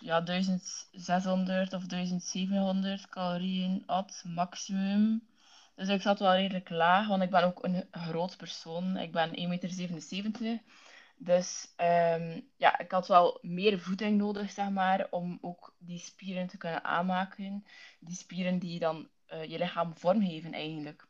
ja, 0.00 0.20
1600 0.20 1.72
of 1.72 1.86
1700 1.86 3.08
calorieën 3.08 3.82
at, 3.86 4.22
maximum. 4.26 5.28
Dus 5.74 5.88
ik 5.88 6.02
zat 6.02 6.18
wel 6.18 6.34
redelijk 6.34 6.68
laag, 6.68 7.06
want 7.08 7.22
ik 7.22 7.30
ben 7.30 7.44
ook 7.44 7.64
een 7.64 7.88
groot 7.90 8.36
persoon. 8.36 8.96
Ik 8.96 9.12
ben 9.12 9.28
1,77 9.28 9.40
meter. 9.48 10.60
Dus 11.22 11.74
um, 11.76 12.48
ja, 12.56 12.78
ik 12.78 12.90
had 12.90 13.08
wel 13.08 13.38
meer 13.42 13.80
voeding 13.80 14.18
nodig, 14.18 14.50
zeg 14.50 14.70
maar, 14.70 15.06
om 15.10 15.38
ook 15.40 15.74
die 15.78 15.98
spieren 15.98 16.46
te 16.46 16.56
kunnen 16.56 16.84
aanmaken. 16.84 17.64
Die 17.98 18.16
spieren 18.16 18.58
die 18.58 18.78
dan 18.78 19.08
uh, 19.32 19.44
je 19.44 19.58
lichaam 19.58 19.96
vormgeven, 19.96 20.52
eigenlijk. 20.52 21.06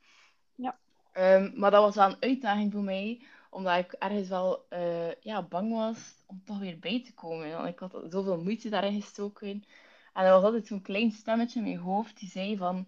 Ja. 0.54 0.78
Um, 1.12 1.52
maar 1.54 1.70
dat 1.70 1.82
was 1.82 1.94
wel 1.94 2.08
een 2.08 2.30
uitdaging 2.30 2.72
voor 2.72 2.82
mij, 2.82 3.22
omdat 3.50 3.78
ik 3.78 3.92
ergens 3.92 4.28
wel 4.28 4.66
uh, 4.70 5.14
ja, 5.20 5.42
bang 5.42 5.72
was 5.72 6.24
om 6.26 6.42
toch 6.44 6.58
weer 6.58 6.78
bij 6.78 7.02
te 7.04 7.14
komen. 7.14 7.50
Want 7.50 7.68
ik 7.68 7.78
had 7.78 8.02
zoveel 8.08 8.42
moeite 8.42 8.68
daarin 8.68 9.00
gestoken. 9.00 9.64
En 10.12 10.24
er 10.24 10.32
was 10.32 10.42
altijd 10.42 10.66
zo'n 10.66 10.82
klein 10.82 11.10
stemmetje 11.10 11.58
in 11.58 11.64
mijn 11.64 11.78
hoofd 11.78 12.18
die 12.18 12.28
zei 12.28 12.56
van... 12.56 12.86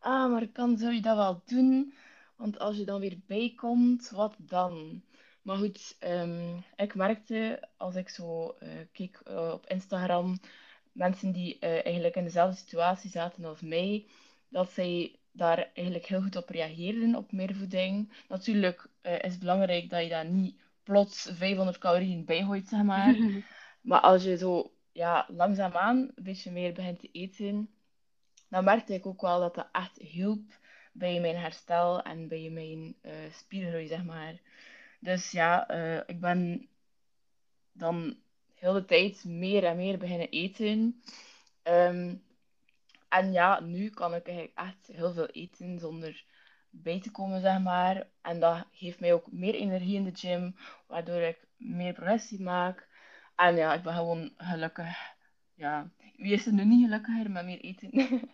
Ah, 0.00 0.30
maar 0.30 0.46
kan, 0.46 0.78
zou 0.78 0.92
je 0.94 1.00
dat 1.00 1.16
wel 1.16 1.42
doen? 1.46 1.94
Want 2.36 2.58
als 2.58 2.76
je 2.76 2.84
dan 2.84 3.00
weer 3.00 3.18
bijkomt, 3.26 4.10
wat 4.10 4.34
dan? 4.38 5.02
Maar 5.42 5.56
goed, 5.56 5.96
um, 6.00 6.64
ik 6.76 6.94
merkte 6.94 7.68
als 7.76 7.94
ik 7.94 8.08
zo 8.08 8.56
uh, 8.62 8.68
keek 8.92 9.20
uh, 9.28 9.50
op 9.52 9.66
Instagram 9.66 10.38
mensen 10.98 11.32
die 11.32 11.58
eh, 11.58 11.84
eigenlijk 11.84 12.16
in 12.16 12.24
dezelfde 12.24 12.56
situatie 12.56 13.10
zaten 13.10 13.44
als 13.44 13.60
mij, 13.60 14.06
dat 14.48 14.70
zij 14.70 15.16
daar 15.32 15.70
eigenlijk 15.74 16.06
heel 16.06 16.22
goed 16.22 16.36
op 16.36 16.48
reageerden, 16.48 17.14
op 17.14 17.32
meer 17.32 17.54
voeding. 17.54 18.12
Natuurlijk 18.28 18.88
uh, 19.02 19.12
is 19.12 19.30
het 19.30 19.38
belangrijk 19.38 19.90
dat 19.90 20.02
je 20.02 20.08
daar 20.08 20.28
niet 20.28 20.60
plots 20.82 21.30
500 21.32 21.78
calorieën 21.78 22.24
bijgooit, 22.24 22.68
zeg 22.68 22.82
maar. 22.82 23.16
maar 23.88 24.00
als 24.00 24.24
je 24.24 24.36
zo 24.36 24.72
ja, 24.92 25.26
langzaamaan 25.28 25.96
een 25.96 26.24
beetje 26.24 26.50
meer 26.50 26.72
begint 26.72 27.00
te 27.00 27.08
eten, 27.12 27.70
dan 28.48 28.64
merkte 28.64 28.94
ik 28.94 29.06
ook 29.06 29.20
wel 29.20 29.40
dat 29.40 29.54
dat 29.54 29.68
echt 29.72 29.98
hielp 29.98 30.58
bij 30.92 31.20
mijn 31.20 31.36
herstel 31.36 32.02
en 32.02 32.28
bij 32.28 32.50
mijn 32.50 32.96
uh, 33.02 33.12
spiergroei, 33.32 33.86
zeg 33.86 34.04
maar. 34.04 34.40
Dus 35.00 35.30
ja, 35.30 35.70
uh, 35.70 36.00
ik 36.06 36.20
ben 36.20 36.68
dan 37.72 38.16
heel 38.54 38.72
de 38.72 38.84
tijd 38.84 39.24
meer 39.24 39.64
en 39.64 39.76
meer 39.76 39.98
beginnen 39.98 40.28
eten. 40.28 41.02
Um, 41.62 42.22
en 43.08 43.32
ja, 43.32 43.60
nu 43.60 43.90
kan 43.90 44.14
ik 44.14 44.26
eigenlijk 44.26 44.58
echt 44.58 44.96
heel 44.96 45.12
veel 45.12 45.26
eten 45.26 45.78
zonder 45.78 46.24
bij 46.70 47.00
te 47.00 47.10
komen, 47.10 47.40
zeg 47.40 47.62
maar. 47.62 48.06
En 48.22 48.40
dat 48.40 48.64
geeft 48.72 49.00
mij 49.00 49.12
ook 49.12 49.32
meer 49.32 49.54
energie 49.54 49.96
in 49.96 50.04
de 50.04 50.14
gym, 50.14 50.56
waardoor 50.86 51.20
ik 51.20 51.46
meer 51.56 51.92
progressie 51.92 52.42
maak. 52.42 52.88
En 53.36 53.56
ja, 53.56 53.74
ik 53.74 53.82
ben 53.82 53.94
gewoon 53.94 54.32
gelukkig. 54.36 55.16
Ja, 55.54 55.90
wie 56.16 56.32
is 56.32 56.46
er 56.46 56.52
nu 56.52 56.64
niet 56.64 56.84
gelukkiger 56.84 57.30
met 57.30 57.44
meer 57.44 57.60
eten? 57.60 57.90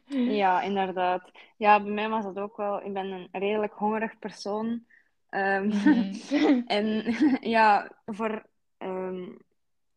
ja, 0.42 0.62
inderdaad. 0.62 1.30
Ja, 1.56 1.82
bij 1.82 1.92
mij 1.92 2.08
was 2.08 2.24
dat 2.24 2.38
ook 2.38 2.56
wel. 2.56 2.84
Ik 2.84 2.92
ben 2.92 3.10
een 3.10 3.28
redelijk 3.32 3.72
hongerig 3.72 4.18
persoon. 4.18 4.84
Um, 5.30 5.70
en 6.66 7.14
ja, 7.40 7.90
voor 8.06 8.46
um, 8.78 9.38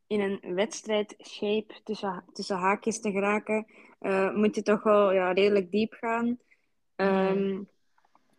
in 0.07 0.19
een 0.19 0.53
wedstrijd 0.53 1.15
shape 1.23 1.73
tussen, 1.83 2.23
tussen 2.33 2.57
haakjes 2.57 3.01
te 3.01 3.11
geraken, 3.11 3.65
uh, 3.99 4.33
moet 4.33 4.55
je 4.55 4.62
toch 4.62 4.83
wel 4.83 5.13
ja, 5.13 5.31
redelijk 5.31 5.71
diep 5.71 5.93
gaan. 5.93 6.38
Um, 6.95 7.67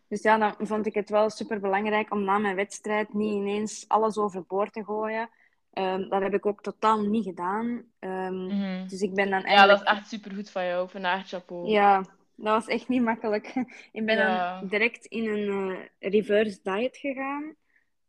dus 0.07 0.21
ja, 0.21 0.37
dan 0.37 0.67
vond 0.67 0.85
ik 0.85 0.93
het 0.93 1.09
wel 1.09 1.29
super 1.29 1.59
belangrijk 1.59 2.11
om 2.11 2.23
na 2.23 2.37
mijn 2.37 2.55
wedstrijd 2.55 3.13
niet 3.13 3.33
ineens 3.33 3.85
alles 3.87 4.17
overboord 4.17 4.73
te 4.73 4.83
gooien. 4.83 5.29
Um, 5.73 6.09
dat 6.09 6.21
heb 6.21 6.33
ik 6.33 6.45
ook 6.45 6.61
totaal 6.61 7.01
niet 7.01 7.23
gedaan. 7.23 7.83
Um, 7.99 8.33
mm. 8.33 8.87
Dus 8.87 9.01
ik 9.01 9.13
ben 9.13 9.29
dan 9.29 9.43
eigenlijk... 9.43 9.59
Ja, 9.59 9.65
dat 9.65 9.81
is 9.81 9.99
echt 9.99 10.07
super 10.07 10.31
goed 10.31 10.49
van 10.49 10.65
jou. 10.65 10.89
Vandaag 10.89 11.27
chapeau. 11.27 11.67
Ja, 11.67 11.97
dat 12.35 12.53
was 12.53 12.67
echt 12.67 12.87
niet 12.87 13.01
makkelijk. 13.01 13.53
ik 13.91 14.05
ben 14.05 14.17
dan 14.17 14.67
direct 14.67 15.05
in 15.05 15.27
een 15.27 15.69
uh, 15.69 15.77
reverse 15.99 16.59
diet 16.63 16.97
gegaan. 16.97 17.55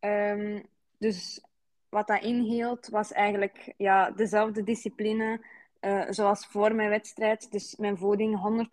Um, 0.01 0.67
dus 0.99 1.45
wat 1.89 2.07
dat 2.07 2.23
inhield, 2.23 2.89
was 2.89 3.13
eigenlijk 3.13 3.75
ja, 3.77 4.11
dezelfde 4.11 4.63
discipline 4.63 5.41
uh, 5.81 6.05
zoals 6.09 6.47
voor 6.47 6.75
mijn 6.75 6.89
wedstrijd. 6.89 7.53
Dus 7.53 7.77
mijn 7.77 7.99
voeding 7.99 8.69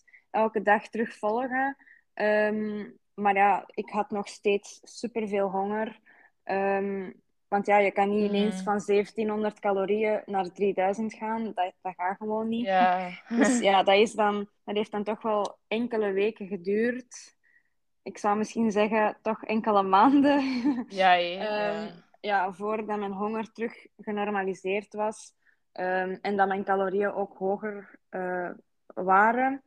100% 0.00 0.06
elke 0.30 0.62
dag 0.62 0.88
terug 0.88 1.14
volgen. 1.14 1.76
Um, 2.14 2.98
maar 3.14 3.34
ja, 3.34 3.64
ik 3.66 3.90
had 3.90 4.10
nog 4.10 4.28
steeds 4.28 4.80
superveel 4.82 5.50
honger. 5.50 6.00
Um, 6.44 7.22
want 7.48 7.66
ja, 7.66 7.78
je 7.78 7.90
kan 7.90 8.08
niet 8.08 8.30
ineens 8.30 8.58
mm. 8.58 8.62
van 8.62 8.82
1700 8.86 9.60
calorieën 9.60 10.22
naar 10.26 10.52
3000 10.52 11.14
gaan. 11.14 11.44
Dat, 11.44 11.72
dat 11.82 11.94
gaat 11.96 12.16
gewoon 12.16 12.48
niet. 12.48 12.66
Ja. 12.66 13.10
Dus 13.28 13.58
ja, 13.68 13.82
dat, 13.82 13.96
is 13.96 14.12
dan, 14.12 14.48
dat 14.64 14.74
heeft 14.74 14.90
dan 14.90 15.04
toch 15.04 15.22
wel 15.22 15.58
enkele 15.68 16.12
weken 16.12 16.46
geduurd. 16.46 17.36
Ik 18.02 18.18
zou 18.18 18.36
misschien 18.36 18.70
zeggen, 18.70 19.18
toch 19.22 19.44
enkele 19.44 19.82
maanden. 19.82 20.40
Ja, 20.88 21.12
ja. 21.12 21.82
um, 21.82 22.04
ja 22.20 22.52
voordat 22.52 22.98
mijn 22.98 23.12
honger 23.12 23.52
terug 23.52 23.86
genormaliseerd 23.98 24.94
was. 24.94 25.34
Um, 25.80 26.18
en 26.22 26.36
dat 26.36 26.48
mijn 26.48 26.64
calorieën 26.64 27.12
ook 27.12 27.38
hoger 27.38 27.98
uh, 28.10 28.50
waren. 28.86 29.62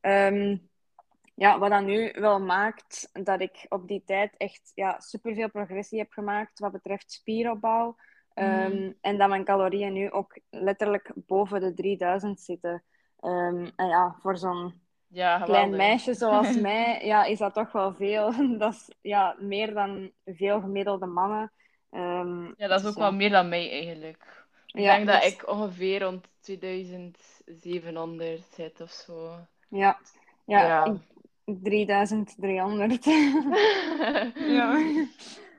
Um, 0.00 0.68
ja, 1.34 1.58
wat 1.58 1.70
dat 1.70 1.82
nu 1.82 2.12
wel 2.14 2.40
maakt 2.40 3.10
dat 3.12 3.40
ik 3.40 3.66
op 3.68 3.88
die 3.88 4.02
tijd 4.06 4.34
echt 4.36 4.72
ja, 4.74 5.00
superveel 5.00 5.50
progressie 5.50 5.98
heb 5.98 6.12
gemaakt 6.12 6.58
wat 6.58 6.72
betreft 6.72 7.12
spieropbouw. 7.12 7.96
Um, 8.34 8.96
En 9.00 9.18
dat 9.18 9.28
mijn 9.28 9.44
calorieën 9.44 9.92
nu 9.92 10.10
ook 10.10 10.38
letterlijk 10.50 11.12
boven 11.14 11.60
de 11.60 11.74
3000 11.74 12.40
zitten. 12.40 12.84
En 13.20 13.72
ja, 13.76 14.16
voor 14.20 14.36
zo'n 14.36 14.80
ja, 15.06 15.38
klein 15.38 15.76
meisje 15.76 16.14
zoals 16.14 16.60
mij 16.60 17.04
ja, 17.04 17.24
is 17.24 17.38
dat 17.38 17.54
toch 17.54 17.72
wel 17.72 17.94
veel. 17.94 18.32
dat 18.58 18.72
is 18.72 18.94
ja, 19.00 19.36
meer 19.38 19.74
dan 19.74 20.12
veel 20.24 20.60
gemiddelde 20.60 21.06
mannen. 21.06 21.52
Ja, 21.90 22.68
dat 22.68 22.78
is 22.78 22.82
dus 22.82 22.90
ook 22.90 22.98
wel 22.98 23.12
meer 23.12 23.30
dan 23.30 23.48
mij 23.48 23.70
eigenlijk. 23.70 24.37
Ik 24.68 24.84
denk 24.84 25.06
dat 25.06 25.24
ik 25.24 25.48
ongeveer 25.48 26.02
rond 26.02 26.28
2700 26.40 28.42
zit 28.54 28.80
of 28.80 28.90
zo. 28.90 29.38
Ja, 29.68 29.98
ja, 30.46 30.66
ja. 30.66 30.96
3300. 31.44 33.04
ja. 34.58 34.78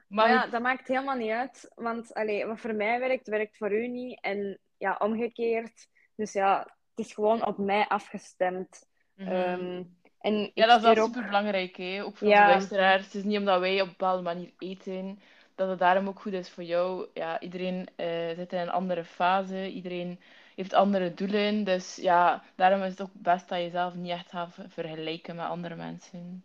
Maar 0.08 0.30
ja, 0.30 0.48
dat 0.48 0.62
maakt 0.62 0.88
helemaal 0.88 1.16
niet 1.16 1.32
uit. 1.32 1.72
Want 1.76 2.14
allee, 2.14 2.46
wat 2.46 2.60
voor 2.60 2.74
mij 2.74 3.00
werkt, 3.00 3.28
werkt 3.28 3.58
voor 3.58 3.72
u 3.72 3.88
niet. 3.88 4.20
En 4.22 4.60
ja, 4.78 4.96
omgekeerd. 5.00 5.88
Dus 6.16 6.34
ja, 6.34 6.60
het 6.96 7.06
is 7.06 7.14
gewoon 7.14 7.46
op 7.46 7.58
mij 7.58 7.88
afgestemd. 7.88 8.88
Mm 9.16 9.28
-hmm. 9.28 9.98
en 10.20 10.52
ja, 10.54 10.66
dat 10.66 10.78
is 10.78 10.84
wel 10.84 10.98
ook... 10.98 11.06
super 11.06 11.26
belangrijk, 11.26 11.78
hè? 11.78 12.04
ook 12.04 12.18
voor 12.18 12.28
ja. 12.28 12.40
onze 12.40 12.50
luisteraars. 12.50 13.06
Het 13.06 13.14
is 13.14 13.24
niet 13.24 13.38
omdat 13.38 13.60
wij 13.60 13.82
op 13.82 13.88
een 13.88 13.96
bepaalde 13.98 14.24
manier 14.24 14.54
eten, 14.58 15.20
dat 15.60 15.70
het 15.70 15.80
daarom 15.80 16.08
ook 16.08 16.20
goed 16.20 16.34
is 16.34 16.50
voor 16.50 16.64
jou. 16.64 17.08
Ja, 17.14 17.40
iedereen 17.40 17.88
uh, 17.98 18.36
zit 18.36 18.54
in 18.54 18.60
een 18.60 18.70
andere 18.70 19.04
fase. 19.04 19.72
Iedereen 19.72 20.20
heeft 20.56 20.74
andere 20.74 21.14
doelen. 21.14 21.64
Dus 21.64 21.96
ja, 21.96 22.44
daarom 22.56 22.82
is 22.82 22.90
het 22.90 23.02
ook 23.02 23.14
best 23.14 23.50
dat 23.50 23.58
je 23.58 23.64
jezelf 23.64 23.96
niet 23.96 24.12
echt 24.12 24.30
gaat 24.30 24.58
vergelijken 24.68 25.36
met 25.36 25.46
andere 25.46 25.76
mensen. 25.76 26.44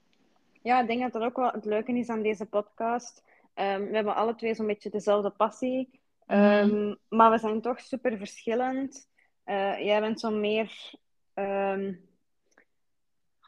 Ja, 0.62 0.80
ik 0.80 0.86
denk 0.86 1.00
dat 1.00 1.12
dat 1.12 1.22
ook 1.22 1.36
wel 1.36 1.50
het 1.50 1.64
leuke 1.64 1.92
is 1.92 2.08
aan 2.08 2.22
deze 2.22 2.46
podcast. 2.46 3.22
Um, 3.54 3.86
we 3.88 3.94
hebben 3.94 4.14
alle 4.14 4.34
twee 4.34 4.54
zo'n 4.54 4.66
beetje 4.66 4.90
dezelfde 4.90 5.30
passie. 5.30 6.00
Um, 6.26 6.96
Maar 7.08 7.30
we 7.30 7.38
zijn 7.38 7.60
toch 7.60 7.80
super 7.80 8.16
verschillend. 8.16 9.08
Uh, 9.46 9.84
jij 9.84 10.00
bent 10.00 10.20
zo 10.20 10.30
meer... 10.30 10.94
Um, 11.34 12.12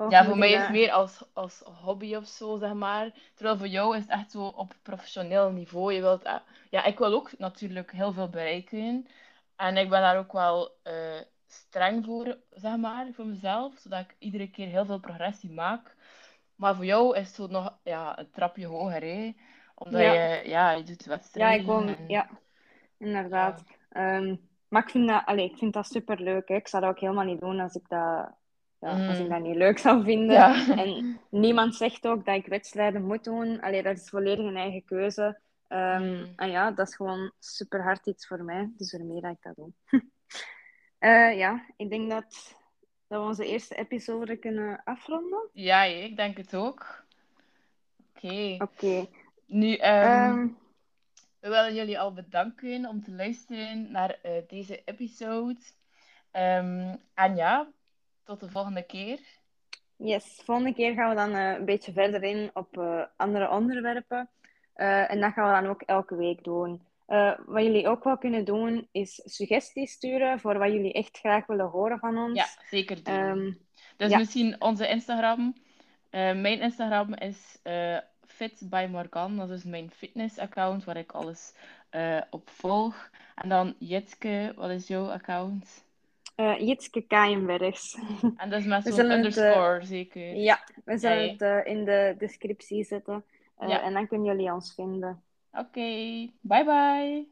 ja, 0.09 0.25
voor 0.25 0.39
mij 0.39 0.53
is 0.53 0.61
het 0.61 0.71
meer 0.71 0.91
als, 0.91 1.25
als 1.33 1.63
hobby 1.65 2.15
of 2.15 2.27
zo, 2.27 2.57
zeg 2.57 2.73
maar. 2.73 3.11
Terwijl 3.35 3.57
voor 3.57 3.67
jou 3.67 3.97
is 3.97 4.03
het 4.03 4.11
echt 4.11 4.31
zo 4.31 4.47
op 4.47 4.75
professioneel 4.83 5.51
niveau. 5.51 5.93
Je 5.93 6.01
wilt, 6.01 6.27
uh, 6.27 6.35
ja, 6.71 6.85
ik 6.85 6.99
wil 6.99 7.13
ook 7.13 7.39
natuurlijk 7.39 7.93
heel 7.93 8.13
veel 8.13 8.29
bereiken. 8.29 9.07
En 9.57 9.77
ik 9.77 9.89
ben 9.89 10.01
daar 10.01 10.19
ook 10.19 10.33
wel 10.33 10.71
uh, 10.85 11.21
streng 11.47 12.05
voor, 12.05 12.39
zeg 12.51 12.77
maar, 12.77 13.07
voor 13.13 13.27
mezelf. 13.27 13.75
Zodat 13.79 14.01
ik 14.01 14.17
iedere 14.19 14.51
keer 14.51 14.67
heel 14.67 14.85
veel 14.85 15.01
progressie 15.01 15.53
maak. 15.53 15.95
Maar 16.55 16.75
voor 16.75 16.85
jou 16.85 17.17
is 17.17 17.27
het 17.27 17.35
zo 17.35 17.47
nog 17.47 17.79
ja, 17.83 18.19
een 18.19 18.31
trapje 18.31 18.67
hoger, 18.67 19.03
hè. 19.03 19.35
Omdat 19.75 20.01
ja. 20.01 20.13
je, 20.13 20.49
ja, 20.49 20.71
je 20.71 20.83
doet 20.83 21.05
wedstrijden. 21.05 21.55
Ja, 21.55 21.61
ik 21.61 21.67
woon, 21.67 22.09
ja, 22.09 22.29
inderdaad. 22.99 23.65
Ja. 23.91 24.17
Um, 24.17 24.49
maar 24.69 24.83
ik 24.83 24.91
vind 24.91 25.09
dat, 25.09 25.23
allez, 25.25 25.51
ik 25.51 25.59
vind 25.59 25.73
dat 25.73 25.87
super 25.87 26.21
leuk. 26.21 26.49
Ik 26.49 26.69
zou 26.69 26.83
dat 26.83 26.93
ook 26.93 27.01
helemaal 27.01 27.25
niet 27.25 27.41
doen 27.41 27.61
als 27.61 27.75
ik 27.75 27.89
dat, 27.89 28.31
ja, 28.81 29.09
als 29.09 29.19
ik 29.19 29.25
mm. 29.25 29.31
dat 29.31 29.43
niet 29.43 29.57
leuk 29.57 29.79
zou 29.79 30.05
vinden. 30.05 30.37
Ja. 30.37 30.77
En 30.77 31.21
niemand 31.31 31.75
zegt 31.77 32.07
ook 32.07 32.25
dat 32.25 32.35
ik 32.35 32.47
wedstrijden 32.47 33.07
moet 33.07 33.25
doen. 33.25 33.61
Allee, 33.61 33.83
dat 33.83 33.97
is 33.97 34.09
volledig 34.09 34.45
een 34.45 34.57
eigen 34.57 34.85
keuze. 34.85 35.41
Um, 35.69 36.03
mm. 36.03 36.33
En 36.37 36.51
ja, 36.51 36.71
dat 36.71 36.89
is 36.89 36.97
gewoon 36.97 37.33
super 37.39 37.83
hard 37.83 38.07
iets 38.07 38.27
voor 38.27 38.45
mij. 38.45 38.73
Dus 38.77 38.93
ermee 38.93 39.21
dat 39.21 39.31
ik 39.31 39.43
dat 39.43 39.55
doe. 39.55 39.73
uh, 41.01 41.37
ja, 41.43 41.67
ik 41.77 41.91
denk 41.91 42.11
dat, 42.11 42.57
dat 43.07 43.21
we 43.21 43.27
onze 43.27 43.47
eerste 43.47 43.75
episode 43.75 44.37
kunnen 44.37 44.81
afronden. 44.85 45.49
Ja, 45.53 45.83
ik 45.83 46.17
denk 46.17 46.37
het 46.37 46.55
ook. 46.55 47.05
Oké. 48.15 48.55
Oké. 48.59 48.63
Okay. 48.63 49.09
Nu, 49.47 49.73
um, 49.73 50.59
we 51.41 51.49
willen 51.49 51.75
jullie 51.75 51.99
al 51.99 52.13
bedanken 52.13 52.87
om 52.87 53.03
te 53.03 53.13
luisteren 53.13 53.91
naar 53.91 54.19
uh, 54.25 54.33
deze 54.49 54.83
episode. 54.85 55.61
En 56.31 57.37
ja, 57.37 57.69
tot 58.27 58.41
de 58.41 58.51
volgende 58.51 58.83
keer. 58.83 59.19
Yes, 59.97 60.41
volgende 60.45 60.75
keer 60.75 60.95
gaan 60.95 61.09
we 61.09 61.15
dan 61.15 61.35
uh, 61.35 61.53
een 61.53 61.65
beetje 61.65 61.93
verder 61.93 62.23
in 62.23 62.51
op 62.55 62.77
uh, 62.77 63.03
andere 63.17 63.51
onderwerpen. 63.51 64.29
Uh, 64.77 65.11
en 65.11 65.21
dat 65.21 65.33
gaan 65.33 65.49
we 65.49 65.61
dan 65.61 65.71
ook 65.71 65.83
elke 65.83 66.17
week 66.17 66.45
doen. 66.45 66.83
Uh, 67.09 67.39
wat 67.47 67.63
jullie 67.63 67.89
ook 67.89 68.05
wel 68.05 68.19
kunnen 68.19 68.45
doen, 68.45 68.89
is 68.93 69.21
suggesties 69.25 69.93
sturen 69.93 70.41
voor 70.41 70.59
wat 70.59 70.73
jullie 70.73 70.93
echt 70.93 71.19
graag 71.19 71.47
willen 71.47 71.67
horen 71.67 71.99
van 71.99 72.19
ons. 72.19 72.39
Ja, 72.39 72.47
zeker 72.71 73.05
doen. 73.05 73.15
Um, 73.15 73.59
dus 73.97 74.11
ja. 74.11 74.19
misschien 74.19 74.61
onze 74.61 74.89
Instagram. 74.89 75.55
Uh, 76.11 76.21
mijn 76.21 76.61
Instagram 76.61 77.15
is 77.15 77.59
Fit 78.27 78.71
by 78.71 78.89
Morgan. 78.91 79.37
Dat 79.37 79.51
is 79.51 79.65
mijn 79.65 79.91
fitness-account 79.91 80.85
waar 80.85 80.97
ik 80.97 81.13
alles 81.13 81.55
op 82.31 82.51
volg. 82.51 83.11
En 83.35 83.49
dan 83.49 83.75
Jitske, 83.79 84.53
wat 84.57 84.71
is 84.71 84.87
jouw 84.87 85.11
account? 85.11 85.86
Uh, 86.37 86.59
Jitske 86.59 87.01
Kaaienbergs. 87.01 87.97
En 88.37 88.51
dat 88.51 88.61
is 88.61 88.67
met 88.67 88.95
zo'n 88.95 89.11
underscore, 89.11 89.85
zeker? 89.85 90.35
Ja, 90.35 90.65
we 90.85 90.99
zullen 90.99 91.37
het 91.37 91.67
in 91.67 91.85
de 91.85 92.15
descriptie 92.19 92.85
zetten. 92.85 93.25
Uh, 93.61 93.69
ja. 93.69 93.83
En 93.83 93.93
dan 93.93 94.07
kunnen 94.07 94.27
jullie 94.27 94.53
ons 94.53 94.75
vinden. 94.75 95.23
Oké, 95.53 95.61
okay. 95.61 96.33
bye 96.41 96.65
bye. 96.65 97.25